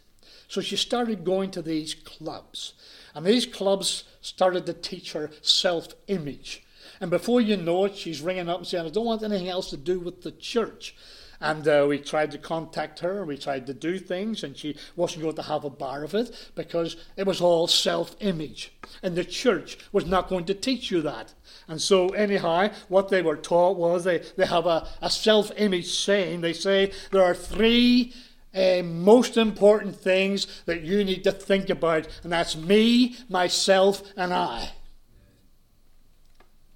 So 0.48 0.60
she 0.62 0.76
started 0.76 1.24
going 1.24 1.52
to 1.52 1.62
these 1.62 1.94
clubs. 1.94 2.74
And 3.14 3.26
these 3.26 3.46
clubs 3.46 4.04
started 4.22 4.66
to 4.66 4.74
teach 4.74 5.14
her 5.14 5.30
self 5.42 5.90
image. 6.08 6.64
And 7.00 7.10
before 7.10 7.42
you 7.42 7.58
know 7.58 7.86
it, 7.86 7.96
she's 7.96 8.22
ringing 8.22 8.50
up 8.50 8.60
and 8.60 8.68
saying, 8.68 8.86
I 8.86 8.90
don't 8.90 9.06
want 9.06 9.24
anything 9.24 9.50
else 9.50 9.70
to 9.70 9.78
do 9.78 10.00
with 10.00 10.24
the 10.24 10.32
church. 10.32 10.96
And 11.44 11.68
uh, 11.68 11.86
we 11.90 12.00
tried 12.00 12.32
to 12.32 12.38
contact 12.38 13.00
her, 13.00 13.26
we 13.26 13.38
tried 13.38 13.68
to 13.68 13.74
do 13.74 14.00
things, 14.00 14.46
and 14.46 14.56
she 14.56 14.78
wasn't 14.96 15.24
going 15.24 15.36
to 15.36 15.42
have 15.42 15.66
a 15.66 15.70
bar 15.70 16.06
of 16.06 16.16
it 16.16 16.52
because 16.56 16.96
it 17.18 17.28
was 17.28 17.42
all 17.42 17.68
self 17.68 18.16
image. 18.22 18.72
And 19.04 19.18
the 19.18 19.26
church 19.26 19.78
was 19.92 20.06
not 20.06 20.30
going 20.30 20.46
to 20.46 20.54
teach 20.54 20.90
you 20.90 21.02
that. 21.02 21.34
And 21.68 21.82
so, 21.82 22.08
anyhow, 22.12 22.70
what 22.88 23.10
they 23.10 23.22
were 23.22 23.36
taught 23.36 23.76
was 23.76 24.06
they, 24.06 24.20
they 24.38 24.46
have 24.46 24.66
a, 24.66 24.88
a 25.02 25.10
self 25.10 25.52
image 25.58 25.92
saying. 25.92 26.40
They 26.40 26.54
say 26.54 26.94
there 27.12 27.26
are 27.26 27.36
three 27.36 28.14
uh, 28.56 28.82
most 28.82 29.36
important 29.36 29.98
things 29.98 30.64
that 30.66 30.84
you 30.84 31.04
need 31.04 31.26
to 31.26 31.34
think 31.34 31.70
about, 31.70 32.08
and 32.24 32.32
that's 32.32 32.56
me, 32.56 33.18
myself, 33.28 34.02
and 34.16 34.34
I. 34.34 34.70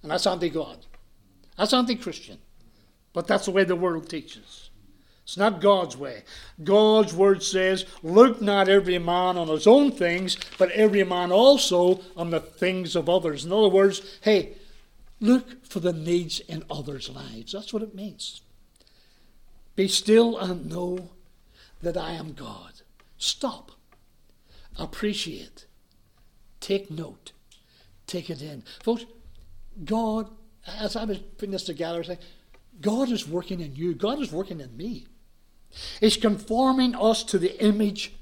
And 0.01 0.11
that's 0.11 0.27
anti 0.27 0.49
God. 0.49 0.85
That's 1.57 1.73
anti 1.73 1.95
Christian. 1.95 2.39
But 3.17 3.25
that's 3.25 3.45
the 3.45 3.51
way 3.51 3.63
the 3.63 3.75
world 3.75 4.07
teaches. 4.07 4.69
It's 5.23 5.37
not 5.37 5.59
God's 5.59 5.97
way. 5.97 6.21
God's 6.63 7.15
word 7.15 7.41
says, 7.41 7.83
Look 8.03 8.43
not 8.43 8.69
every 8.69 8.99
man 8.99 9.39
on 9.39 9.47
his 9.47 9.65
own 9.65 9.91
things, 9.91 10.37
but 10.59 10.69
every 10.69 11.03
man 11.03 11.31
also 11.31 12.01
on 12.15 12.29
the 12.29 12.39
things 12.39 12.95
of 12.95 13.09
others. 13.09 13.43
In 13.43 13.51
other 13.51 13.69
words, 13.69 14.19
hey, 14.21 14.53
look 15.19 15.65
for 15.65 15.79
the 15.79 15.93
needs 15.93 16.41
in 16.41 16.63
others' 16.69 17.09
lives. 17.09 17.53
That's 17.53 17.73
what 17.73 17.81
it 17.81 17.95
means. 17.95 18.41
Be 19.75 19.87
still 19.87 20.37
and 20.37 20.69
know 20.69 21.09
that 21.81 21.97
I 21.97 22.11
am 22.11 22.33
God. 22.33 22.81
Stop. 23.17 23.71
Appreciate. 24.77 25.65
Take 26.59 26.91
note. 26.91 27.31
Take 28.05 28.29
it 28.29 28.43
in. 28.43 28.61
Folks, 28.83 29.05
God, 29.83 30.29
as 30.67 30.95
I 30.95 31.05
was 31.05 31.17
putting 31.17 31.53
this 31.53 31.63
together, 31.63 32.03
saying, 32.03 32.19
God 32.81 33.09
is 33.09 33.27
working 33.27 33.59
in 33.59 33.75
you, 33.75 33.93
God 33.93 34.19
is 34.19 34.31
working 34.31 34.59
in 34.59 34.75
me. 34.75 35.07
He's 35.99 36.17
conforming 36.17 36.95
us 36.95 37.23
to 37.25 37.37
the 37.37 37.61
image 37.63 38.13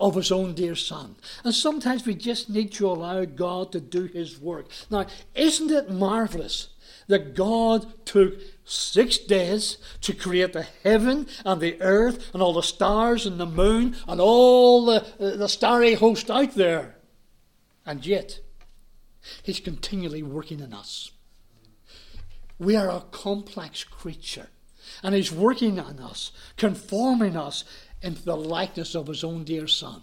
of 0.00 0.14
his 0.14 0.32
own 0.32 0.54
dear 0.54 0.74
son. 0.74 1.16
And 1.44 1.54
sometimes 1.54 2.06
we 2.06 2.14
just 2.14 2.48
need 2.48 2.72
to 2.72 2.88
allow 2.88 3.24
God 3.24 3.70
to 3.72 3.80
do 3.80 4.04
his 4.04 4.40
work. 4.40 4.66
Now, 4.90 5.06
isn't 5.34 5.70
it 5.70 5.90
marvelous 5.90 6.68
that 7.06 7.34
God 7.34 8.06
took 8.06 8.40
six 8.64 9.18
days 9.18 9.78
to 10.00 10.14
create 10.14 10.52
the 10.52 10.66
heaven 10.84 11.26
and 11.44 11.60
the 11.60 11.80
earth 11.82 12.32
and 12.32 12.42
all 12.42 12.54
the 12.54 12.62
stars 12.62 13.26
and 13.26 13.38
the 13.38 13.46
moon 13.46 13.96
and 14.08 14.20
all 14.20 14.86
the, 14.86 15.04
the 15.18 15.48
starry 15.48 15.94
host 15.94 16.30
out 16.30 16.54
there? 16.54 16.96
And 17.84 18.04
yet, 18.06 18.40
he's 19.42 19.60
continually 19.60 20.22
working 20.22 20.60
in 20.60 20.72
us. 20.72 21.10
We 22.60 22.76
are 22.76 22.90
a 22.90 23.04
complex 23.10 23.82
creature. 23.82 24.50
And 25.02 25.14
He's 25.14 25.32
working 25.32 25.80
on 25.80 25.98
us, 25.98 26.30
conforming 26.56 27.36
us 27.36 27.64
into 28.02 28.22
the 28.22 28.36
likeness 28.36 28.94
of 28.94 29.08
His 29.08 29.24
own 29.24 29.44
dear 29.44 29.66
Son. 29.66 30.02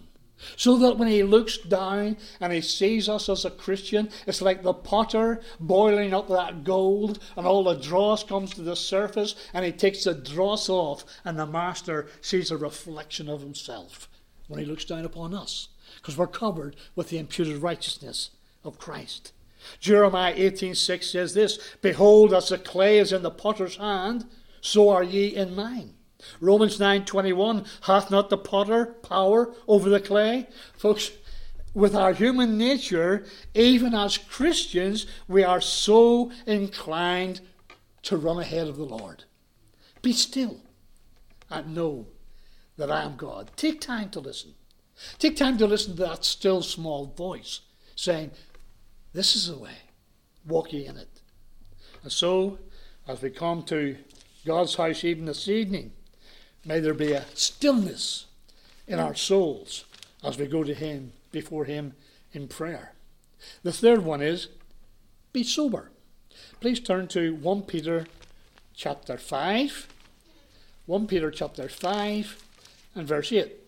So 0.56 0.78
that 0.78 0.98
when 0.98 1.08
he 1.08 1.24
looks 1.24 1.58
down 1.58 2.18
and 2.40 2.54
he 2.54 2.62
sees 2.62 3.10
us 3.10 3.28
as 3.28 3.44
a 3.44 3.50
Christian, 3.50 4.10
it's 4.28 4.42
like 4.42 4.62
the 4.62 4.74
potter 4.74 5.42
boiling 5.60 6.14
up 6.14 6.28
that 6.30 6.64
gold, 6.64 7.20
and 7.36 7.48
all 7.48 7.64
the 7.64 7.74
dross 7.74 8.24
comes 8.24 8.54
to 8.54 8.62
the 8.62 8.76
surface, 8.76 9.36
and 9.52 9.66
he 9.66 9.72
takes 9.72 10.04
the 10.04 10.14
dross 10.14 10.70
off, 10.70 11.06
and 11.26 11.40
the 11.40 11.48
master 11.48 12.08
sees 12.22 12.52
a 12.52 12.58
reflection 12.58 13.30
of 13.30 13.42
himself 13.42 14.08
when 14.48 14.60
he 14.60 14.66
looks 14.66 14.86
down 14.86 15.06
upon 15.06 15.34
us, 15.34 15.70
because 15.96 16.16
we're 16.16 16.28
covered 16.28 16.76
with 16.96 17.10
the 17.10 17.18
imputed 17.18 17.58
righteousness 17.58 18.30
of 18.64 18.78
Christ. 18.78 19.32
Jeremiah 19.80 20.36
18:6 20.36 21.04
says 21.04 21.34
this, 21.34 21.60
Behold, 21.82 22.34
as 22.34 22.50
the 22.50 22.58
clay 22.58 23.00
is 23.00 23.12
in 23.12 23.24
the 23.24 23.32
potter's 23.32 23.78
hand, 23.78 24.26
so 24.62 24.90
are 24.90 25.04
ye 25.04 25.28
in 25.28 25.56
mine. 25.56 25.94
Romans 26.40 26.80
9:21 26.80 27.66
hath 27.82 28.10
not 28.10 28.30
the 28.30 28.38
potter 28.38 28.86
power 29.04 29.54
over 29.68 29.90
the 29.90 30.00
clay? 30.00 30.48
Folks, 30.76 31.12
with 31.74 31.96
our 31.96 32.14
human 32.14 32.58
nature, 32.58 33.26
even 33.54 33.94
as 33.94 34.18
Christians, 34.18 35.06
we 35.28 35.44
are 35.44 35.62
so 35.62 36.32
inclined 36.46 37.42
to 38.04 38.18
run 38.18 38.40
ahead 38.40 38.68
of 38.68 38.78
the 38.78 38.86
Lord. 38.86 39.26
Be 40.02 40.14
still 40.14 40.62
and 41.50 41.76
know 41.76 42.08
that 42.78 42.92
I 42.92 43.04
am 43.04 43.16
God. 43.16 43.52
Take 43.56 43.80
time 43.82 44.10
to 44.12 44.20
listen. 44.20 44.56
Take 45.20 45.36
time 45.36 45.58
to 45.60 45.68
listen 45.68 45.96
to 45.96 46.04
that 46.04 46.26
still 46.26 46.64
small 46.64 47.06
voice 47.06 47.62
saying, 47.96 48.32
This 49.18 49.36
is 49.36 49.48
the 49.48 49.58
way, 49.58 49.74
walk 50.48 50.72
ye 50.72 50.86
in 50.86 50.96
it. 50.96 51.22
And 52.04 52.12
so, 52.12 52.60
as 53.08 53.20
we 53.20 53.32
come 53.32 53.64
to 53.64 53.98
God's 54.46 54.76
house 54.76 55.04
even 55.04 55.26
this 55.26 55.48
evening, 55.48 55.92
may 56.64 56.80
there 56.80 56.94
be 56.94 57.14
a 57.14 57.26
stillness 57.34 58.28
in 58.86 59.00
our 59.00 59.16
souls 59.16 59.86
as 60.24 60.38
we 60.38 60.46
go 60.46 60.64
to 60.64 60.76
Him, 60.76 61.14
before 61.32 61.66
Him 61.66 61.96
in 62.32 62.48
prayer. 62.48 62.94
The 63.64 63.74
third 63.74 64.06
one 64.06 64.22
is 64.22 64.50
be 65.34 65.44
sober. 65.44 65.90
Please 66.62 66.80
turn 66.80 67.08
to 67.08 67.34
1 67.34 67.64
Peter 67.64 68.06
chapter 68.76 69.18
5. 69.18 69.88
1 70.86 71.08
Peter 71.08 71.32
chapter 71.32 71.68
5 71.68 72.44
and 72.94 73.08
verse 73.08 73.34
8. 73.34 73.67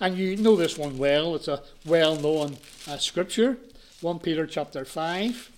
And 0.00 0.16
you 0.16 0.36
know 0.36 0.56
this 0.56 0.78
one 0.78 0.96
well, 0.96 1.34
it's 1.34 1.46
a 1.48 1.62
well 1.84 2.16
known 2.16 2.56
uh, 2.88 2.96
scripture. 2.96 3.58
1 4.00 4.18
Peter 4.20 4.46
chapter 4.46 4.86
5 4.86 5.50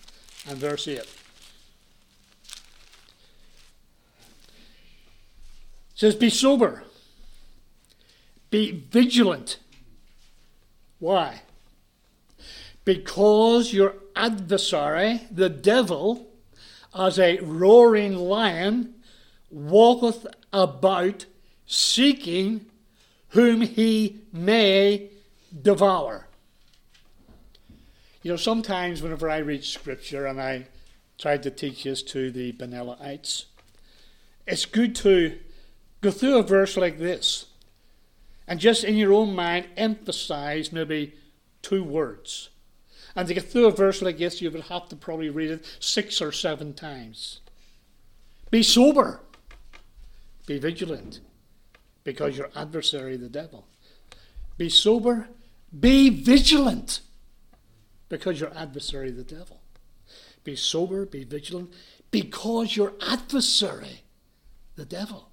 and 0.49 0.58
verse 0.58 0.88
8. 0.88 0.99
It 0.99 1.06
says, 5.94 6.16
Be 6.16 6.28
sober, 6.28 6.82
be 8.50 8.72
vigilant. 8.72 9.58
Why? 10.99 11.42
Because 12.84 13.72
your 13.72 13.94
adversary, 14.16 15.20
the 15.30 15.49
devil, 15.49 16.26
as 16.92 17.20
a 17.20 17.38
roaring 17.38 18.16
lion, 18.16 18.94
walketh 19.50 20.26
about 20.52 21.26
seeking 21.64 22.66
whom 23.33 23.62
he 23.62 24.21
may 24.33 25.11
devour. 25.62 26.27
You 28.23 28.31
know, 28.31 28.37
sometimes 28.37 29.03
whenever 29.03 29.29
I 29.29 29.39
read 29.39 29.65
scripture 29.65 30.27
and 30.27 30.41
I 30.41 30.67
tried 31.19 31.43
to 31.45 31.51
teach 31.51 31.85
this 31.85 32.03
to 32.05 32.31
the 32.31 32.53
Benallites, 32.53 33.47
it's 34.47 34.67
good 34.67 34.95
to 34.97 35.39
go 36.03 36.11
through 36.11 36.39
a 36.39 36.43
verse 36.43 36.77
like 36.77 36.99
this 36.99 37.47
and 38.47 38.61
just 38.61 38.85
in 38.85 38.97
your 38.97 39.15
own 39.15 39.35
mind 39.35 39.67
emphasize 39.77 40.71
maybe 40.71 41.15
two 41.62 41.83
words. 41.83 42.51
And 43.17 43.27
to 43.29 43.35
get 43.35 43.51
through 43.51 43.67
a 43.67 43.71
verse 43.71 44.03
like 44.03 44.19
this, 44.19 44.43
you 44.43 44.51
would 44.51 44.65
have 44.65 44.89
to 44.91 44.97
probably 44.97 45.31
read 45.31 45.51
it 45.51 45.77
six 45.81 46.21
or 46.21 46.33
seven 46.33 46.75
times. 46.75 47.41
Be 48.51 48.62
sober, 48.62 49.21
be 50.47 50.59
vigilant 50.59 51.21
because 52.04 52.37
your 52.37 52.50
adversary, 52.54 53.16
the 53.16 53.28
devil. 53.28 53.66
Be 54.56 54.68
sober, 54.68 55.28
be 55.78 56.11
vigilant, 56.11 57.00
because 58.09 58.40
your 58.40 58.52
adversary, 58.54 59.11
the 59.11 59.25
devil. 59.25 59.61
Be 60.44 60.56
sober, 60.56 61.06
be 61.06 61.25
vigilant, 61.25 61.73
because 62.11 62.76
your 62.76 62.92
adversary, 63.00 64.02
the 64.76 64.85
devil. 64.85 65.30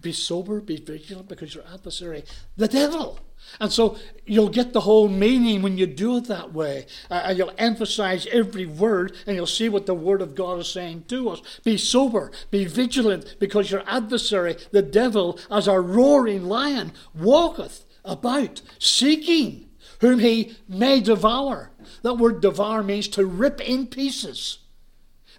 Be 0.00 0.12
sober, 0.12 0.60
be 0.60 0.76
vigilant, 0.76 1.28
because 1.28 1.54
your 1.54 1.64
adversary, 1.72 2.24
the 2.56 2.68
devil. 2.68 3.18
And 3.60 3.72
so 3.72 3.96
you'll 4.26 4.48
get 4.48 4.72
the 4.72 4.80
whole 4.80 5.08
meaning 5.08 5.62
when 5.62 5.78
you 5.78 5.86
do 5.86 6.16
it 6.16 6.24
that 6.26 6.52
way. 6.52 6.86
Uh, 7.10 7.22
and 7.26 7.38
you'll 7.38 7.52
emphasize 7.58 8.26
every 8.32 8.66
word 8.66 9.16
and 9.26 9.36
you'll 9.36 9.46
see 9.46 9.68
what 9.68 9.86
the 9.86 9.94
Word 9.94 10.22
of 10.22 10.34
God 10.34 10.60
is 10.60 10.68
saying 10.68 11.04
to 11.08 11.28
us. 11.30 11.40
Be 11.62 11.76
sober, 11.76 12.32
be 12.50 12.64
vigilant, 12.64 13.36
because 13.38 13.70
your 13.70 13.84
adversary, 13.86 14.56
the 14.72 14.82
devil, 14.82 15.38
as 15.50 15.68
a 15.68 15.80
roaring 15.80 16.44
lion, 16.44 16.92
walketh 17.14 17.84
about 18.04 18.60
seeking 18.78 19.68
whom 20.00 20.18
he 20.18 20.56
may 20.68 21.00
devour. 21.00 21.70
That 22.02 22.14
word 22.14 22.40
devour 22.40 22.82
means 22.82 23.08
to 23.08 23.24
rip 23.24 23.60
in 23.60 23.86
pieces. 23.86 24.58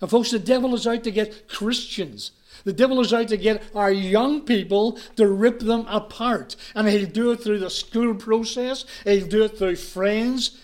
And 0.02 0.10
folks, 0.10 0.32
the 0.32 0.40
devil 0.40 0.74
is 0.74 0.88
out 0.88 1.04
to 1.04 1.12
get 1.12 1.48
Christians 1.48 2.32
the 2.66 2.74
devil 2.74 3.00
is 3.00 3.14
out 3.14 3.30
to 3.30 3.38
get 3.38 3.64
our 3.74 3.92
young 3.92 4.42
people 4.42 5.00
to 5.16 5.28
rip 5.28 5.60
them 5.60 5.86
apart. 5.88 6.56
And 6.76 6.88
he'll 6.88 7.10
do 7.10 7.32
it 7.32 7.42
through 7.42 7.60
the 7.60 7.70
school 7.70 8.16
process, 8.16 8.84
he'll 9.06 9.28
do 9.28 9.46
it 9.46 9.58
through 9.58 9.78
friends. 9.78 10.60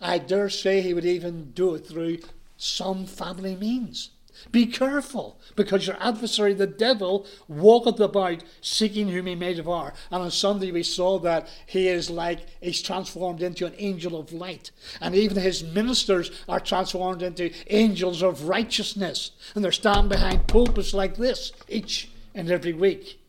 I 0.00 0.18
dare 0.18 0.50
say 0.50 0.80
he 0.80 0.94
would 0.94 1.04
even 1.04 1.52
do 1.52 1.74
it 1.74 1.86
through 1.86 2.18
some 2.56 3.06
family 3.06 3.56
means. 3.56 4.10
Be 4.50 4.66
careful, 4.66 5.38
because 5.56 5.86
your 5.86 5.96
adversary, 6.00 6.54
the 6.54 6.66
devil, 6.66 7.26
walketh 7.48 8.00
about 8.00 8.44
seeking 8.60 9.08
whom 9.08 9.26
he 9.26 9.34
may 9.34 9.54
devour. 9.54 9.92
And 10.10 10.22
on 10.22 10.30
Sunday 10.30 10.72
we 10.72 10.82
saw 10.82 11.18
that 11.20 11.48
he 11.66 11.88
is 11.88 12.08
like, 12.08 12.40
he's 12.60 12.80
transformed 12.80 13.42
into 13.42 13.66
an 13.66 13.74
angel 13.78 14.18
of 14.18 14.32
light. 14.32 14.70
And 15.00 15.14
even 15.14 15.36
his 15.36 15.62
ministers 15.62 16.30
are 16.48 16.60
transformed 16.60 17.22
into 17.22 17.52
angels 17.68 18.22
of 18.22 18.48
righteousness. 18.48 19.32
And 19.54 19.64
they're 19.64 19.72
standing 19.72 20.08
behind 20.08 20.46
pulpits 20.46 20.94
like 20.94 21.16
this 21.16 21.52
each 21.68 22.10
and 22.34 22.50
every 22.50 22.72
week. 22.72 23.20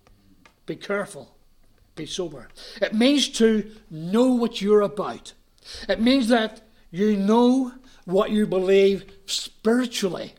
Be 0.66 0.76
careful, 0.76 1.36
be 1.96 2.06
sober. 2.06 2.48
It 2.82 2.94
means 2.94 3.28
to 3.30 3.72
know 3.90 4.28
what 4.28 4.62
you're 4.62 4.82
about, 4.82 5.34
it 5.88 6.00
means 6.00 6.28
that 6.30 6.62
you 6.92 7.18
know 7.18 7.74
what 8.06 8.32
you 8.32 8.48
believe 8.48 9.06
spiritually. 9.26 10.34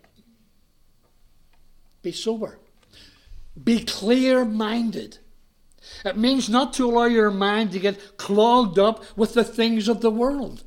Be 2.03 2.13
sober. 2.13 2.59
Be 3.63 3.85
clear 3.85 4.45
minded. 4.45 5.19
It 6.05 6.17
means 6.17 6.49
not 6.49 6.73
to 6.75 6.87
allow 6.89 7.05
your 7.05 7.31
mind 7.31 7.73
to 7.73 7.79
get 7.79 8.17
clogged 8.17 8.79
up 8.79 9.05
with 9.17 9.35
the 9.35 9.45
things 9.45 9.89
of 9.89 10.01
the 10.01 10.11
world. 10.11 10.63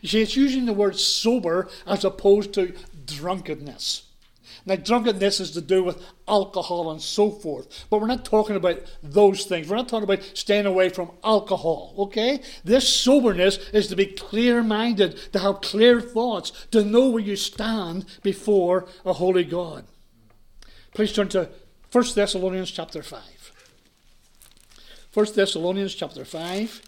You 0.00 0.08
see, 0.08 0.22
it's 0.22 0.36
using 0.36 0.66
the 0.66 0.72
word 0.72 0.98
sober 0.98 1.68
as 1.86 2.04
opposed 2.04 2.52
to 2.54 2.74
drunkenness. 3.04 4.04
Now, 4.64 4.76
drunkenness 4.76 5.40
is 5.40 5.50
to 5.52 5.60
do 5.60 5.82
with 5.82 6.00
alcohol 6.28 6.92
and 6.92 7.02
so 7.02 7.30
forth. 7.30 7.86
But 7.90 8.00
we're 8.00 8.06
not 8.06 8.24
talking 8.24 8.54
about 8.54 8.80
those 9.02 9.44
things. 9.44 9.68
We're 9.68 9.76
not 9.76 9.88
talking 9.88 10.04
about 10.04 10.22
staying 10.34 10.66
away 10.66 10.88
from 10.88 11.10
alcohol, 11.24 11.94
okay? 11.98 12.40
This 12.62 12.88
soberness 12.88 13.56
is 13.72 13.88
to 13.88 13.96
be 13.96 14.06
clear 14.06 14.62
minded, 14.62 15.16
to 15.32 15.40
have 15.40 15.62
clear 15.62 16.00
thoughts, 16.00 16.52
to 16.70 16.84
know 16.84 17.08
where 17.08 17.22
you 17.22 17.34
stand 17.34 18.04
before 18.22 18.86
a 19.04 19.14
holy 19.14 19.44
God. 19.44 19.84
Please 20.94 21.12
turn 21.12 21.28
to 21.30 21.48
1 21.90 22.04
Thessalonians 22.14 22.70
chapter 22.70 23.02
5. 23.02 23.52
1 25.14 25.26
Thessalonians 25.34 25.94
chapter 25.94 26.24
5. 26.24 26.82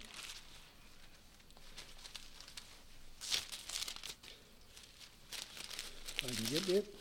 I 6.22 6.26
can 6.26 6.44
get 6.46 6.68
it. 6.68 6.94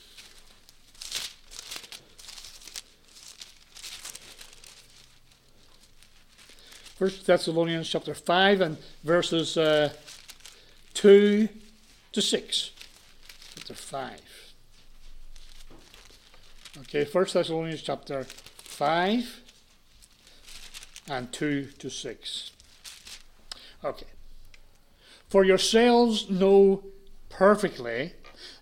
First 6.95 7.25
Thessalonians 7.25 7.89
chapter 7.89 8.13
5 8.13 8.61
and 8.61 8.77
verses 9.03 9.57
uh, 9.57 9.91
2 10.93 11.49
to 12.13 12.21
6. 12.21 12.71
Chapter 13.55 13.73
5. 13.73 14.32
Okay, 16.75 17.05
First 17.05 17.35
Thessalonians 17.35 17.83
chapter 17.83 18.23
5 18.23 19.41
and 21.07 21.31
2 21.31 21.65
to 21.77 21.89
6. 21.89 22.51
Okay. 23.85 24.07
For 25.29 25.45
yourselves 25.45 26.31
know 26.31 26.83
perfectly 27.29 28.13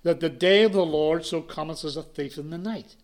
that 0.04 0.19
the 0.19 0.28
day 0.28 0.63
of 0.63 0.74
the 0.74 0.86
Lord 0.86 1.26
so 1.26 1.41
cometh 1.41 1.86
as 1.86 1.95
a 1.95 2.04
thief 2.04 2.38
in 2.38 2.50
the 2.50 2.58
night. 2.58 2.97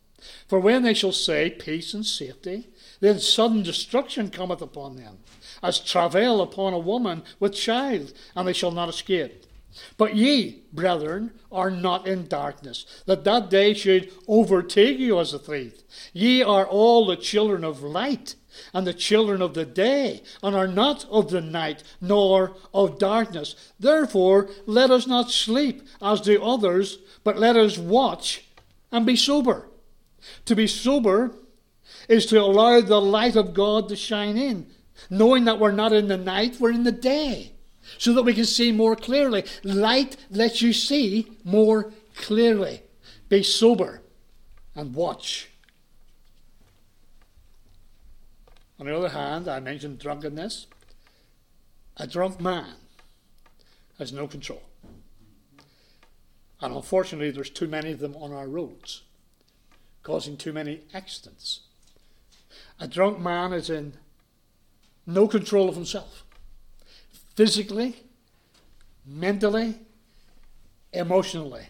For 0.46 0.60
when 0.60 0.84
they 0.84 0.94
shall 0.94 1.14
say 1.14 1.52
peace 1.52 1.94
and 1.94 2.06
safety, 2.06 2.68
then 3.00 3.20
sudden 3.20 3.64
destruction 3.64 4.30
cometh 4.30 4.62
upon 4.62 4.98
them, 4.98 5.20
as 5.64 5.80
travail 5.80 6.42
upon 6.42 6.74
a 6.74 6.80
woman 6.80 7.24
with 7.40 7.54
child, 7.54 8.12
and 8.36 8.46
they 8.46 8.54
shall 8.54 8.72
not 8.72 8.90
escape. 8.90 9.46
But 9.98 10.16
ye, 10.16 10.64
brethren, 10.72 11.32
are 11.52 11.72
not 11.72 12.08
in 12.08 12.28
darkness, 12.28 12.86
that 13.06 13.24
that 13.24 13.50
day 13.50 13.74
should 13.74 14.12
overtake 14.28 15.00
you 15.00 15.20
as 15.20 15.34
a 15.34 15.40
thief. 15.40 15.84
Ye 16.14 16.42
are 16.42 16.66
all 16.66 17.06
the 17.06 17.16
children 17.16 17.64
of 17.64 17.84
light 17.84 18.36
and 18.74 18.88
the 18.88 18.94
children 18.94 19.42
of 19.42 19.54
the 19.54 19.66
day, 19.66 20.24
and 20.42 20.56
are 20.56 20.68
not 20.68 21.06
of 21.12 21.30
the 21.30 21.42
night 21.42 21.84
nor 22.02 22.56
of 22.74 22.98
darkness. 22.98 23.56
Therefore, 23.80 24.50
let 24.66 24.90
us 24.90 25.06
not 25.06 25.32
sleep 25.32 25.84
as 26.02 26.22
do 26.22 26.42
others, 26.42 26.98
but 27.24 27.38
let 27.38 27.56
us 27.56 27.78
watch 27.78 28.46
and 28.92 29.06
be 29.06 29.16
sober. 29.16 29.68
To 30.46 30.56
be 30.56 30.68
sober 30.68 31.36
is 32.10 32.26
to 32.28 32.42
allow 32.42 32.82
the 32.82 33.02
light 33.02 33.36
of 33.36 33.54
God 33.54 33.90
to 33.90 33.96
shine 33.96 34.38
in, 34.38 34.68
knowing 35.10 35.46
that 35.46 35.60
we're 35.60 35.72
not 35.72 35.94
in 35.94 36.08
the 36.08 36.18
night, 36.18 36.58
we're 36.60 36.72
in 36.72 36.84
the 36.84 36.92
day 36.92 37.54
so 37.98 38.14
that 38.14 38.24
we 38.24 38.34
can 38.34 38.46
see 38.46 38.72
more 38.72 38.96
clearly. 38.96 39.44
Light 39.64 40.18
lets 40.30 40.62
you 40.62 40.74
see 40.74 41.38
more 41.44 41.92
clearly. 42.16 42.82
Be 43.30 43.44
sober 43.44 44.02
and 44.76 44.94
watch. 44.94 45.50
On 48.80 48.86
the 48.86 48.96
other 48.96 49.10
hand, 49.10 49.48
I 49.48 49.60
mentioned 49.60 50.00
drunkenness. 50.00 50.68
A 51.98 52.06
drunk 52.06 52.40
man 52.40 52.76
has 53.98 54.14
no 54.14 54.28
control. 54.28 54.62
And 56.62 56.74
unfortunately, 56.74 57.32
there's 57.32 57.50
too 57.50 57.68
many 57.68 57.92
of 57.92 58.00
them 58.00 58.16
on 58.16 58.32
our 58.32 58.48
roads, 58.48 59.04
causing 60.04 60.38
too 60.38 60.54
many 60.54 60.82
accidents. 60.94 61.62
A 62.80 62.88
drunk 62.88 63.20
man 63.20 63.54
is 63.54 63.70
in 63.70 63.94
no 65.06 65.28
control 65.28 65.70
of 65.70 65.76
himself, 65.76 66.24
physically, 67.38 67.96
mentally, 69.06 69.76
emotionally. 70.92 71.68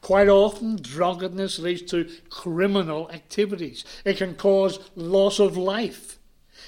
Quite 0.00 0.28
often, 0.28 0.74
drunkenness 0.74 1.60
leads 1.60 1.82
to 1.82 2.10
criminal 2.30 3.08
activities. 3.12 3.84
It 4.04 4.16
can 4.16 4.34
cause 4.34 4.80
loss 4.96 5.38
of 5.38 5.56
life. 5.56 6.18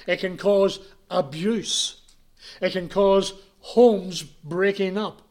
It 0.07 0.21
can 0.21 0.37
cause 0.37 0.79
abuse. 1.09 2.03
It 2.61 2.71
can 2.71 2.87
cause 2.87 3.33
homes 3.59 4.23
breaking 4.23 4.97
up. 4.97 5.23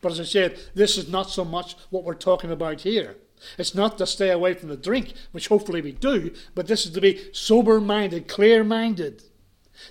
But 0.00 0.10
as 0.10 0.18
I 0.18 0.24
said, 0.24 0.58
this 0.74 0.98
is 0.98 1.08
not 1.08 1.30
so 1.30 1.44
much 1.44 1.76
what 1.90 2.02
we're 2.02 2.14
talking 2.14 2.50
about 2.50 2.80
here. 2.80 3.14
It's 3.56 3.76
not 3.76 3.96
to 3.98 4.06
stay 4.08 4.30
away 4.30 4.54
from 4.54 4.70
the 4.70 4.76
drink, 4.76 5.12
which 5.30 5.46
hopefully 5.46 5.80
we 5.80 5.92
do, 5.92 6.34
but 6.56 6.66
this 6.66 6.84
is 6.84 6.90
to 6.92 7.00
be 7.00 7.32
sober 7.32 7.80
minded, 7.80 8.26
clear 8.26 8.64
minded, 8.64 9.22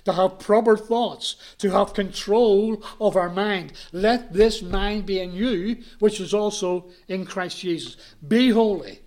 to 0.04 0.12
have 0.12 0.38
proper 0.38 0.76
thoughts, 0.76 1.36
to 1.58 1.70
have 1.70 1.94
control 1.94 2.82
of 3.00 3.16
our 3.16 3.30
mind. 3.30 3.72
Let 3.92 4.32
this 4.32 4.62
mind 4.62 5.06
be 5.06 5.20
in 5.20 5.32
you, 5.32 5.78
which 5.98 6.20
is 6.20 6.34
also 6.34 6.90
in 7.08 7.26
Christ 7.26 7.58
Jesus. 7.58 7.96
Be 8.26 8.50
holy, 8.50 9.00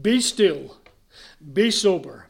be 0.00 0.20
still, 0.20 0.78
be 1.52 1.70
sober. 1.70 2.28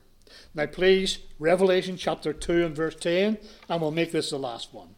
Now, 0.55 0.67
please, 0.67 1.19
Revelation 1.39 1.97
chapter 1.97 2.33
2 2.33 2.65
and 2.65 2.75
verse 2.75 2.97
10, 2.97 3.39
and 3.69 3.81
we'll 3.81 3.91
make 3.91 4.13
this 4.13 4.31
the 4.31 4.39
last 4.39 4.73
one. 4.73 4.95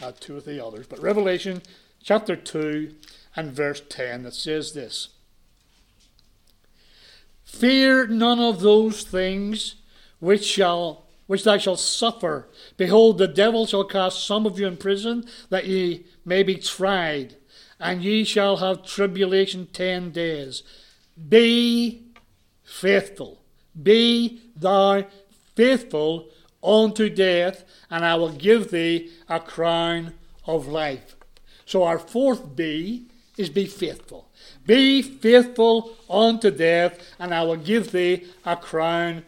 I 0.00 0.06
had 0.06 0.20
two 0.20 0.36
of 0.36 0.44
the 0.44 0.64
others, 0.64 0.86
but 0.88 1.00
Revelation 1.00 1.62
chapter 2.02 2.34
2 2.34 2.94
and 3.36 3.52
verse 3.52 3.82
10 3.88 4.24
that 4.24 4.34
says 4.34 4.72
this 4.72 5.10
Fear 7.44 8.08
none 8.08 8.40
of 8.40 8.60
those 8.60 9.02
things 9.02 9.76
which 10.18 10.44
shall 10.44 11.06
which 11.30 11.44
thou 11.44 11.56
shalt 11.56 11.78
suffer. 11.78 12.48
Behold, 12.76 13.16
the 13.16 13.28
devil 13.28 13.64
shall 13.64 13.84
cast 13.84 14.26
some 14.26 14.46
of 14.46 14.58
you 14.58 14.66
in 14.66 14.76
prison, 14.76 15.24
that 15.48 15.64
ye 15.64 16.04
may 16.24 16.42
be 16.42 16.56
tried, 16.56 17.36
and 17.78 18.02
ye 18.02 18.24
shall 18.24 18.56
have 18.56 18.84
tribulation 18.84 19.68
ten 19.72 20.10
days. 20.10 20.64
Be 21.28 22.02
faithful. 22.64 23.40
Be 23.80 24.40
thou 24.56 25.04
faithful 25.54 26.30
unto 26.64 27.08
death, 27.08 27.62
and 27.88 28.04
I 28.04 28.16
will 28.16 28.32
give 28.32 28.72
thee 28.72 29.12
a 29.28 29.38
crown 29.38 30.14
of 30.48 30.66
life. 30.66 31.14
So 31.64 31.84
our 31.84 32.00
fourth 32.00 32.56
B 32.56 33.06
is 33.36 33.50
be 33.50 33.66
faithful. 33.66 34.28
Be 34.66 35.00
faithful 35.00 35.96
unto 36.10 36.50
death, 36.50 36.98
and 37.20 37.32
I 37.32 37.44
will 37.44 37.54
give 37.54 37.92
thee 37.92 38.26
a 38.44 38.56
crown 38.56 39.22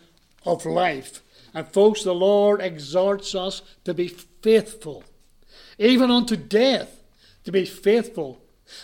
of 0.44 0.66
life. 0.66 1.20
And 1.54 1.66
folks, 1.68 2.02
the 2.02 2.14
Lord 2.14 2.60
exhorts 2.60 3.34
us 3.34 3.62
to 3.84 3.94
be 3.94 4.08
faithful, 4.08 5.04
even 5.78 6.10
unto 6.10 6.36
death, 6.36 7.02
to 7.44 7.52
be 7.52 7.64
faithful. 7.64 8.40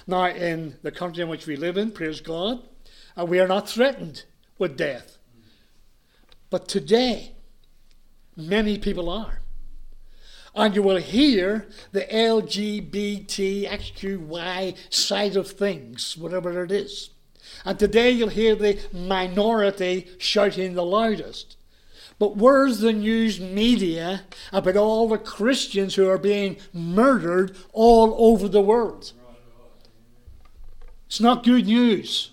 Now, 0.07 0.26
in 0.26 0.76
the 0.83 0.90
country 0.90 1.22
in 1.22 1.28
which 1.28 1.46
we 1.46 1.57
live 1.57 1.76
in, 1.76 1.92
praise 1.92 2.20
God, 2.20 2.61
uh, 3.18 3.24
we 3.24 3.40
are 3.40 3.48
not 3.48 3.68
threatened 3.68 4.24
with 4.59 4.76
death. 4.76 5.18
But 6.50 6.68
today, 6.68 7.33
many 8.37 8.78
people 8.78 9.09
are 9.09 9.40
and 10.59 10.74
you 10.74 10.83
will 10.83 10.96
hear 10.96 11.68
the 11.92 12.02
LGBTQY 12.02 14.76
side 14.90 15.37
of 15.37 15.48
things, 15.50 16.16
whatever 16.16 16.64
it 16.64 16.72
is. 16.72 17.11
And 17.64 17.78
today 17.78 18.11
you'll 18.11 18.28
hear 18.28 18.57
the 18.57 18.81
minority 18.92 20.09
shouting 20.18 20.74
the 20.74 20.85
loudest. 20.85 21.57
But 22.18 22.37
where's 22.37 22.81
the 22.81 22.92
news 22.92 23.38
media 23.38 24.22
about 24.52 24.76
all 24.76 25.09
the 25.09 25.18
Christians 25.18 25.94
who 25.94 26.09
are 26.09 26.18
being 26.18 26.57
murdered 26.72 27.57
all 27.72 28.14
over 28.18 28.48
the 28.48 28.61
world? 28.61 29.12
It's 31.07 31.20
not 31.20 31.44
good 31.44 31.66
news. 31.66 32.31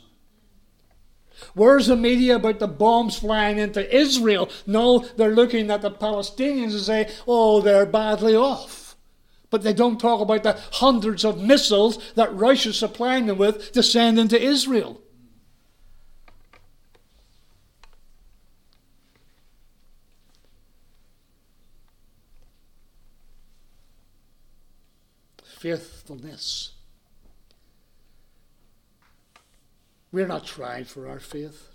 Where's 1.54 1.88
the 1.88 1.96
media 1.96 2.36
about 2.36 2.60
the 2.60 2.68
bombs 2.68 3.18
flying 3.18 3.60
into 3.60 3.96
Israel? 3.96 4.50
No, 4.66 5.00
they're 5.18 5.36
looking 5.36 5.70
at 5.70 5.82
the 5.82 5.92
Palestinians 5.92 6.72
and 6.72 6.82
say, 6.82 7.12
oh, 7.28 7.62
they're 7.62 7.86
badly 7.86 8.36
off. 8.36 8.96
But 9.50 9.64
they 9.64 9.74
don't 9.74 10.00
talk 10.00 10.20
about 10.20 10.44
the 10.44 10.60
hundreds 10.74 11.24
of 11.24 11.40
missiles 11.40 11.98
that 12.16 12.34
Russia's 12.36 12.78
supplying 12.78 13.28
them 13.28 13.38
with 13.38 13.72
to 13.74 13.84
send 13.84 14.20
into 14.20 14.42
Israel. 14.42 15.02
Faithfulness 25.66 26.74
We're 30.12 30.28
not 30.28 30.46
tried 30.46 30.88
for 30.88 31.10
our 31.10 31.20
faith. 31.20 31.70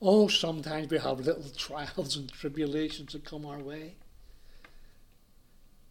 Oh, 0.00 0.28
sometimes 0.28 0.88
we 0.88 0.98
have 0.98 1.18
little 1.18 1.50
trials 1.56 2.16
and 2.16 2.30
tribulations 2.30 3.12
that 3.12 3.24
come 3.24 3.44
our 3.44 3.58
way. 3.58 3.96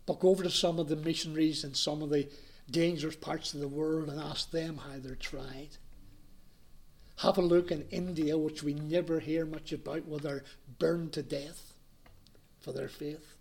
But 0.05 0.21
go 0.21 0.29
over 0.29 0.43
to 0.43 0.49
some 0.49 0.79
of 0.79 0.87
the 0.87 0.95
missionaries 0.95 1.65
in 1.65 1.73
some 1.73 2.01
of 2.01 2.11
the 2.11 2.29
dangerous 2.71 3.17
parts 3.17 3.53
of 3.53 3.59
the 3.59 3.67
world 3.67 4.07
and 4.07 4.17
ask 4.17 4.51
them 4.51 4.77
how 4.77 4.97
they're 4.99 5.15
tried. 5.15 5.71
Have 7.23 7.37
a 7.37 7.41
look 7.41 7.71
in 7.71 7.89
India, 7.91 8.37
which 8.37 8.63
we 8.63 8.73
never 8.73 9.19
hear 9.19 9.45
much 9.45 9.73
about, 9.73 10.07
where 10.07 10.21
they're 10.21 10.45
burned 10.79 11.11
to 11.11 11.23
death 11.23 11.73
for 12.61 12.71
their 12.71 12.87
faith. 12.87 13.34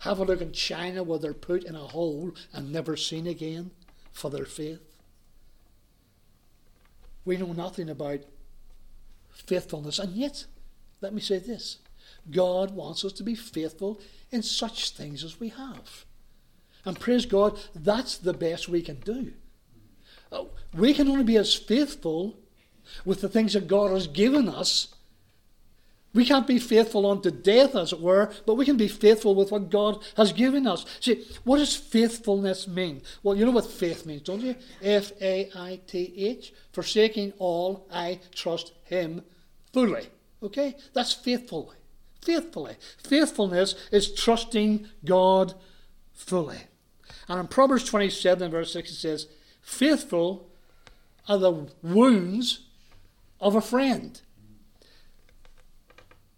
Have 0.00 0.18
a 0.18 0.24
look 0.24 0.40
in 0.40 0.52
China, 0.52 1.02
where 1.02 1.18
they're 1.18 1.34
put 1.34 1.64
in 1.64 1.74
a 1.74 1.78
hole 1.78 2.34
and 2.52 2.72
never 2.72 2.96
seen 2.96 3.26
again 3.26 3.70
for 4.12 4.30
their 4.30 4.44
faith 4.44 4.88
we 7.28 7.36
know 7.36 7.52
nothing 7.52 7.90
about 7.90 8.20
faithfulness. 9.30 9.98
And 9.98 10.14
yet, 10.14 10.46
let 11.02 11.12
me 11.12 11.20
say 11.20 11.38
this 11.38 11.78
God 12.30 12.74
wants 12.74 13.04
us 13.04 13.12
to 13.12 13.22
be 13.22 13.34
faithful 13.34 14.00
in 14.32 14.42
such 14.42 14.90
things 14.90 15.22
as 15.22 15.38
we 15.38 15.50
have. 15.50 16.06
And 16.86 16.98
praise 16.98 17.26
God, 17.26 17.58
that's 17.74 18.16
the 18.16 18.32
best 18.32 18.68
we 18.68 18.80
can 18.80 19.00
do. 19.00 19.34
Uh, 20.32 20.44
we 20.74 20.94
can 20.94 21.08
only 21.08 21.24
be 21.24 21.36
as 21.36 21.54
faithful 21.54 22.38
with 23.04 23.20
the 23.20 23.28
things 23.28 23.52
that 23.52 23.68
God 23.68 23.90
has 23.90 24.06
given 24.06 24.48
us 24.48 24.94
we 26.14 26.24
can't 26.24 26.46
be 26.46 26.58
faithful 26.58 27.10
unto 27.10 27.30
death, 27.30 27.76
as 27.76 27.92
it 27.92 28.00
were, 28.00 28.32
but 28.46 28.54
we 28.54 28.64
can 28.64 28.76
be 28.76 28.88
faithful 28.88 29.34
with 29.34 29.52
what 29.52 29.70
God 29.70 30.02
has 30.16 30.32
given 30.32 30.66
us. 30.66 30.86
See, 31.00 31.24
what 31.44 31.58
does 31.58 31.76
faithfulness 31.76 32.66
mean? 32.66 33.02
Well, 33.22 33.36
you 33.36 33.44
know 33.44 33.50
what 33.50 33.70
faith 33.70 34.06
means, 34.06 34.22
don't 34.22 34.40
you? 34.40 34.56
F 34.82 35.12
A 35.20 35.50
I 35.54 35.80
T 35.86 36.14
H. 36.16 36.52
Forsaking 36.72 37.34
all, 37.38 37.86
I 37.92 38.20
trust 38.34 38.72
Him 38.84 39.22
fully. 39.72 40.08
Okay? 40.42 40.76
That's 40.94 41.12
faithfully. 41.12 41.76
Faithfully. 42.22 42.76
Faithfulness 42.96 43.74
is 43.92 44.14
trusting 44.14 44.88
God 45.04 45.54
fully. 46.14 46.58
And 47.28 47.40
in 47.40 47.46
Proverbs 47.48 47.84
27, 47.84 48.50
verse 48.50 48.72
6, 48.72 48.90
it 48.90 48.94
says, 48.94 49.26
Faithful 49.60 50.48
are 51.28 51.38
the 51.38 51.68
wounds 51.82 52.60
of 53.40 53.54
a 53.54 53.60
friend 53.60 54.20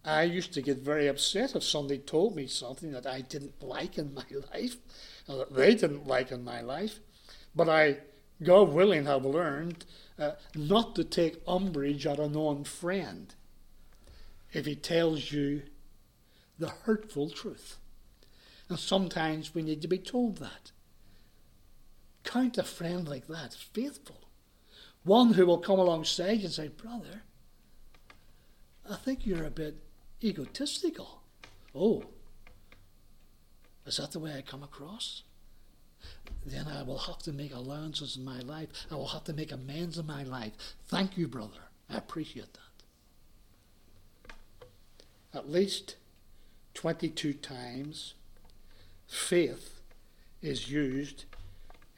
I 0.05 0.23
used 0.23 0.55
to 0.55 0.63
get 0.63 0.79
very 0.79 1.09
upset 1.09 1.55
if 1.55 1.63
somebody 1.63 1.99
told 1.99 2.35
me 2.35 2.47
something 2.47 2.93
that 2.93 3.07
I 3.07 3.21
didn't 3.21 3.63
like 3.63 3.99
in 3.99 4.15
my 4.15 4.25
life, 4.55 4.77
or 5.29 5.39
that 5.39 5.55
they 5.55 5.75
didn't 5.75 6.07
like 6.07 6.33
in 6.33 6.43
my 6.43 6.61
life. 6.61 7.01
But 7.55 7.69
I, 7.69 7.99
God 8.43 8.73
willing, 8.73 9.07
have 9.07 9.25
learned 9.25 9.85
uh, 10.19 10.33
not 10.55 10.95
to 10.97 11.05
take 11.05 11.43
umbrage 11.47 12.07
at 12.07 12.19
a 12.19 12.29
known 12.29 12.65
friend 12.65 13.35
if 14.53 14.67
he 14.67 14.75
tells 14.75 15.31
you 15.33 15.63
the 16.59 16.69
hurtful 16.69 17.31
truth. 17.31 17.77
And 18.69 18.79
sometimes 18.79 19.55
we 19.55 19.63
need 19.63 19.83
to 19.83 19.89
be 19.89 19.99
told 19.99 20.39
that. 20.39 20.73
Count 22.25 22.59
a 22.59 22.63
friend 22.63 23.09
like 23.09 23.27
that 23.29 23.55
faithful. 23.55 24.21
One 25.03 25.33
who 25.35 25.47
will 25.47 25.59
come 25.59 25.79
alongside 25.79 26.41
and 26.41 26.53
say, 26.53 26.69
Brother, 26.69 27.23
I 28.89 28.97
think 28.97 29.27
you're 29.27 29.45
a 29.45 29.51
bit 29.51 29.77
egotistical. 30.23 31.23
Oh, 31.75 32.05
is 33.87 33.97
that 33.97 34.13
the 34.13 34.19
way 34.19 34.35
I 34.37 34.43
come 34.43 34.63
across? 34.63 35.23
Then 36.45 36.67
I 36.67 36.83
will 36.83 36.99
have 36.99 37.19
to 37.19 37.33
make 37.33 37.55
allowances 37.55 38.17
in 38.17 38.25
my 38.25 38.41
life. 38.41 38.69
I 38.91 38.95
will 38.95 39.09
have 39.09 39.25
to 39.25 39.33
make 39.33 39.53
amends 39.53 39.99
in 39.99 40.07
my 40.07 40.23
life. 40.23 40.53
Thank 40.89 41.19
you, 41.19 41.29
brother. 41.29 41.61
I 41.89 41.99
appreciate 41.99 42.53
that. 42.55 42.71
at 45.33 45.51
least 45.51 45.97
22 46.75 47.35
times 47.35 48.15
faith 49.07 49.81
is 50.43 50.71
used 50.71 51.25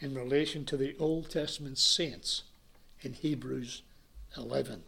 in 0.00 0.14
relation 0.14 0.64
to 0.64 0.76
the 0.76 0.96
Old 0.98 1.30
Testament 1.30 1.78
saints 1.78 2.42
in 3.02 3.12
Hebrews 3.12 3.82
11. 4.36 4.82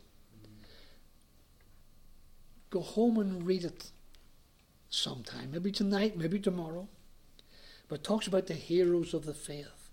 Go 2.74 2.80
home 2.80 3.18
and 3.18 3.46
read 3.46 3.62
it 3.62 3.92
sometime, 4.90 5.52
maybe 5.52 5.70
tonight, 5.70 6.16
maybe 6.16 6.40
tomorrow. 6.40 6.88
But 7.86 8.02
talks 8.02 8.26
about 8.26 8.48
the 8.48 8.54
heroes 8.54 9.14
of 9.14 9.26
the 9.26 9.32
faith. 9.32 9.90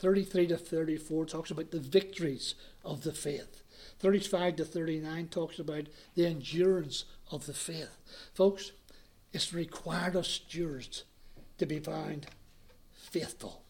33 0.00 0.48
to 0.48 0.58
34 0.58 1.24
talks 1.24 1.50
about 1.50 1.70
the 1.70 1.80
victories 1.80 2.56
of 2.84 3.04
the 3.04 3.12
faith. 3.14 3.62
35 4.00 4.56
to 4.56 4.64
39 4.66 5.28
talks 5.28 5.58
about 5.58 5.86
the 6.14 6.26
endurance 6.26 7.06
of 7.30 7.46
the 7.46 7.54
faith. 7.54 7.96
Folks, 8.34 8.72
it's 9.32 9.54
required 9.54 10.14
of 10.14 10.26
stewards 10.26 11.04
to 11.56 11.64
be 11.64 11.78
found 11.78 12.26
faithful. 12.92 13.62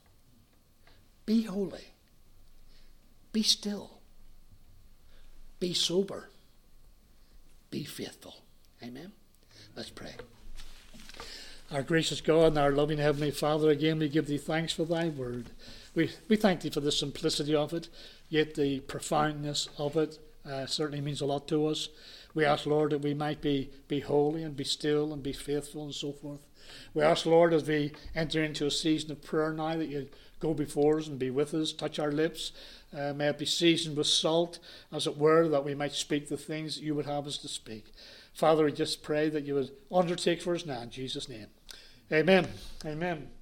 Be 1.25 1.42
holy. 1.42 1.94
Be 3.31 3.44
still. 3.44 4.01
Be 5.61 5.73
sober. 5.73 6.31
Be 7.75 7.83
faithful. 7.83 8.37
Amen. 8.85 9.11
Let's 9.75 9.91
pray. 9.91 10.15
Our 11.73 11.83
gracious 11.83 12.21
God 12.21 12.53
and 12.53 12.59
our 12.59 12.71
loving 12.71 12.99
Heavenly 12.99 13.33
Father, 13.33 13.69
again 13.69 13.99
we 13.99 14.09
give 14.09 14.29
thee 14.29 14.39
thanks 14.39 14.73
for 14.73 14.85
thy 14.85 15.09
word. 15.09 15.51
We, 15.93 16.13
we 16.29 16.37
thank 16.37 16.61
thee 16.61 16.71
for 16.71 16.79
the 16.79 16.93
simplicity 16.93 17.53
of 17.53 17.73
it, 17.73 17.89
yet 18.29 18.55
the 18.55 18.79
profoundness 18.79 19.69
of 19.77 19.97
it 19.97 20.21
uh, 20.49 20.67
certainly 20.67 21.01
means 21.01 21.21
a 21.21 21.27
lot 21.27 21.49
to 21.49 21.67
us. 21.67 21.89
We 22.33 22.45
ask, 22.45 22.65
Lord, 22.65 22.93
that 22.93 23.01
we 23.01 23.13
might 23.13 23.41
be, 23.41 23.71
be 23.89 23.99
holy 23.99 24.45
and 24.45 24.57
be 24.57 24.63
still 24.63 25.13
and 25.13 25.21
be 25.21 25.33
faithful 25.33 25.83
and 25.83 25.93
so 25.93 26.13
forth. 26.13 26.47
We 26.95 27.03
ask, 27.03 27.27
Lord, 27.27 27.53
as 27.53 27.67
we 27.67 27.91
enter 28.15 28.45
into 28.45 28.67
a 28.67 28.71
season 28.71 29.11
of 29.11 29.25
prayer 29.25 29.53
now, 29.53 29.77
that 29.79 29.89
you 29.89 30.09
go 30.45 30.55
before 30.55 30.99
us 30.99 31.09
and 31.09 31.19
be 31.19 31.31
with 31.31 31.55
us, 31.55 31.73
touch 31.73 31.99
our 31.99 32.13
lips. 32.13 32.53
Uh, 32.97 33.15
may 33.15 33.29
it 33.29 33.39
be 33.39 33.47
seasoned 33.47 33.97
with 33.97 34.07
salt, 34.07 34.59
as 34.93 35.07
it 35.07 35.17
were, 35.17 35.49
that 35.49 35.65
we 35.65 35.75
might 35.75 35.93
speak 35.93 36.29
the 36.29 36.37
things 36.37 36.77
that 36.77 36.85
you 36.85 36.95
would 36.95 37.07
have 37.07 37.27
us 37.27 37.39
to 37.39 37.49
speak. 37.49 37.93
Father, 38.35 38.65
we 38.65 38.73
just 38.73 39.03
pray 39.03 39.29
that 39.31 39.45
you 39.45 39.55
would 39.55 39.71
undertake 39.91 40.43
for 40.43 40.55
us 40.55 40.67
now 40.67 40.83
in 40.83 40.91
Jesus' 40.91 41.29
name. 41.29 41.47
Amen. 42.13 42.47
Amen. 42.85 43.34